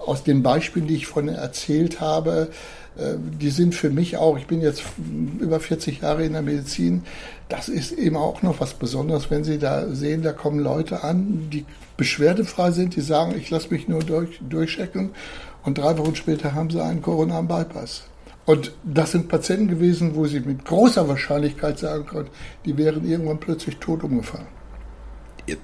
aus 0.07 0.23
den 0.23 0.43
Beispielen, 0.43 0.87
die 0.87 0.97
ich 0.97 1.07
vorhin 1.07 1.35
erzählt 1.35 2.01
habe, 2.01 2.49
die 3.41 3.51
sind 3.51 3.75
für 3.75 3.91
mich 3.91 4.17
auch, 4.17 4.37
ich 4.37 4.47
bin 4.47 4.61
jetzt 4.61 4.83
über 5.41 5.61
40 5.61 6.03
Jahre 6.03 6.25
in 6.25 6.33
der 6.33 6.43
Medizin, 6.43 7.05
das 7.49 7.69
ist 7.69 7.93
eben 7.93 8.17
auch 8.17 8.43
noch 8.43 8.61
was 8.61 8.75
Besonderes, 8.75 9.31
wenn 9.31 9.45
Sie 9.45 9.59
da 9.59 9.89
sehen, 9.89 10.23
da 10.23 10.33
kommen 10.33 10.61
Leute 10.61 11.03
an, 11.03 11.49
die 11.51 11.65
beschwerdefrei 11.97 12.71
sind, 12.71 12.97
die 12.97 13.01
sagen, 13.01 13.35
ich 13.37 13.51
lasse 13.51 13.71
mich 13.71 13.89
nur 13.89 14.01
durch, 14.01 14.41
durchchecken 14.49 15.11
und 15.63 15.79
drei 15.79 15.97
Wochen 15.99 16.17
später 16.17 16.55
haben 16.55 16.71
sie 16.71 16.83
einen 16.83 17.03
koronaren 17.03 17.49
Bypass. 17.49 18.05
Und 18.47 18.73
das 18.85 19.13
sind 19.13 19.29
Patienten 19.29 19.69
gewesen, 19.69 20.15
wo 20.15 20.27
sie 20.27 20.41
mit 20.41 20.65
großer 20.65 21.09
Wahrscheinlichkeit 21.09 21.79
sagen 21.79 22.07
können, 22.07 22.29
die 22.65 22.77
wären 22.77 23.09
irgendwann 23.09 23.39
plötzlich 23.39 23.77
tot 23.77 24.03
umgefallen. 24.03 24.47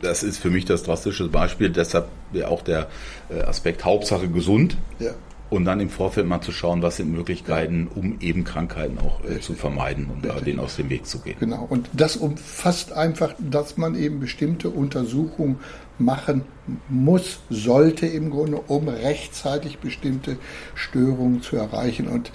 Das 0.02 0.22
ist 0.22 0.38
für 0.38 0.50
mich 0.50 0.64
das 0.64 0.82
drastische 0.82 1.28
Beispiel, 1.28 1.70
deshalb 1.70 2.08
auch 2.44 2.62
der 2.62 2.88
äh, 3.30 3.42
Aspekt 3.42 3.84
Hauptsache 3.84 4.28
gesund. 4.28 4.76
Ja. 4.98 5.12
Und 5.48 5.64
dann 5.64 5.78
im 5.80 5.90
Vorfeld 5.90 6.26
mal 6.26 6.40
zu 6.40 6.50
schauen, 6.50 6.82
was 6.82 6.96
sind 6.96 7.12
Möglichkeiten, 7.12 7.88
um 7.94 8.18
eben 8.20 8.42
Krankheiten 8.42 8.98
auch 8.98 9.24
äh, 9.24 9.40
zu 9.40 9.54
vermeiden 9.54 10.06
und 10.06 10.24
Richtig. 10.24 10.44
denen 10.44 10.60
aus 10.60 10.76
dem 10.76 10.90
Weg 10.90 11.06
zu 11.06 11.20
gehen. 11.20 11.36
Genau. 11.38 11.66
Und 11.68 11.88
das 11.92 12.16
umfasst 12.16 12.92
einfach, 12.92 13.34
dass 13.38 13.76
man 13.76 13.94
eben 13.94 14.18
bestimmte 14.18 14.70
Untersuchungen 14.70 15.60
machen 15.98 16.42
muss, 16.88 17.40
sollte 17.48 18.06
im 18.06 18.30
Grunde, 18.30 18.58
um 18.66 18.88
rechtzeitig 18.88 19.78
bestimmte 19.78 20.36
Störungen 20.74 21.42
zu 21.42 21.56
erreichen. 21.56 22.08
Und 22.08 22.32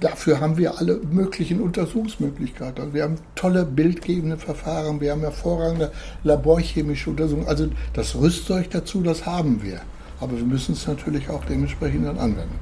dafür 0.00 0.40
haben 0.40 0.56
wir 0.56 0.78
alle 0.78 1.00
möglichen 1.10 1.60
Untersuchungsmöglichkeiten. 1.60 2.80
Also 2.80 2.94
wir 2.94 3.02
haben 3.02 3.16
tolle 3.34 3.64
bildgebende 3.64 4.38
Verfahren, 4.38 5.00
wir 5.00 5.12
haben 5.12 5.20
hervorragende 5.20 5.92
laborchemische 6.22 7.10
Untersuchungen. 7.10 7.48
Also 7.48 7.68
das 7.92 8.14
Rüstzeug 8.14 8.70
dazu, 8.70 9.02
das 9.02 9.26
haben 9.26 9.62
wir. 9.62 9.80
Aber 10.20 10.36
wir 10.36 10.44
müssen 10.44 10.72
es 10.72 10.86
natürlich 10.86 11.28
auch 11.28 11.44
dementsprechend 11.44 12.06
dann 12.06 12.18
anwenden. 12.18 12.58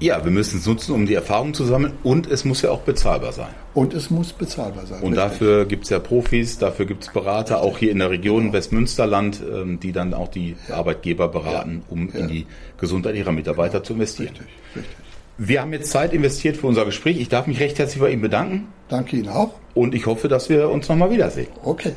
Ja, 0.00 0.24
wir 0.24 0.32
müssen 0.32 0.58
es 0.58 0.66
nutzen, 0.66 0.94
um 0.94 1.06
die 1.06 1.14
Erfahrung 1.14 1.54
zu 1.54 1.64
sammeln 1.64 1.92
und 2.02 2.28
es 2.28 2.44
muss 2.44 2.62
ja 2.62 2.70
auch 2.72 2.80
bezahlbar 2.80 3.32
sein. 3.32 3.50
Und 3.72 3.94
es 3.94 4.10
muss 4.10 4.32
bezahlbar 4.32 4.84
sein. 4.84 5.00
Und 5.00 5.12
richtig. 5.12 5.30
dafür 5.30 5.64
gibt 5.64 5.84
es 5.84 5.90
ja 5.90 6.00
Profis, 6.00 6.58
dafür 6.58 6.86
gibt 6.86 7.04
es 7.04 7.12
Berater, 7.12 7.62
auch 7.62 7.78
hier 7.78 7.92
in 7.92 8.00
der 8.00 8.10
Region 8.10 8.52
Westmünsterland, 8.52 9.40
ähm, 9.48 9.78
die 9.78 9.92
dann 9.92 10.12
auch 10.12 10.26
die 10.26 10.56
Arbeitgeber 10.68 11.28
beraten, 11.28 11.82
um 11.88 12.10
in 12.10 12.26
die 12.26 12.46
Gesundheit 12.78 13.14
ihrer 13.14 13.30
Mitarbeiter 13.30 13.84
zu 13.84 13.92
investieren. 13.92 14.30
Richtig, 14.30 14.46
richtig. 14.74 14.96
Wir 15.38 15.60
haben 15.62 15.72
jetzt 15.72 15.90
Zeit 15.90 16.12
investiert 16.12 16.56
für 16.56 16.66
unser 16.66 16.84
Gespräch. 16.84 17.20
Ich 17.20 17.28
darf 17.28 17.46
mich 17.46 17.60
recht 17.60 17.78
herzlich 17.78 18.00
bei 18.00 18.10
Ihnen 18.10 18.22
bedanken 18.22 18.68
Danke 18.88 19.16
Ihnen 19.16 19.28
auch. 19.28 19.54
und 19.74 19.94
ich 19.94 20.06
hoffe, 20.06 20.26
dass 20.26 20.48
wir 20.48 20.68
uns 20.68 20.88
nochmal 20.88 21.10
wiedersehen. 21.10 21.48
Okay, 21.62 21.92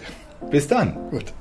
Bis 0.52 0.68
dann. 0.68 0.94
gut. 1.10 1.34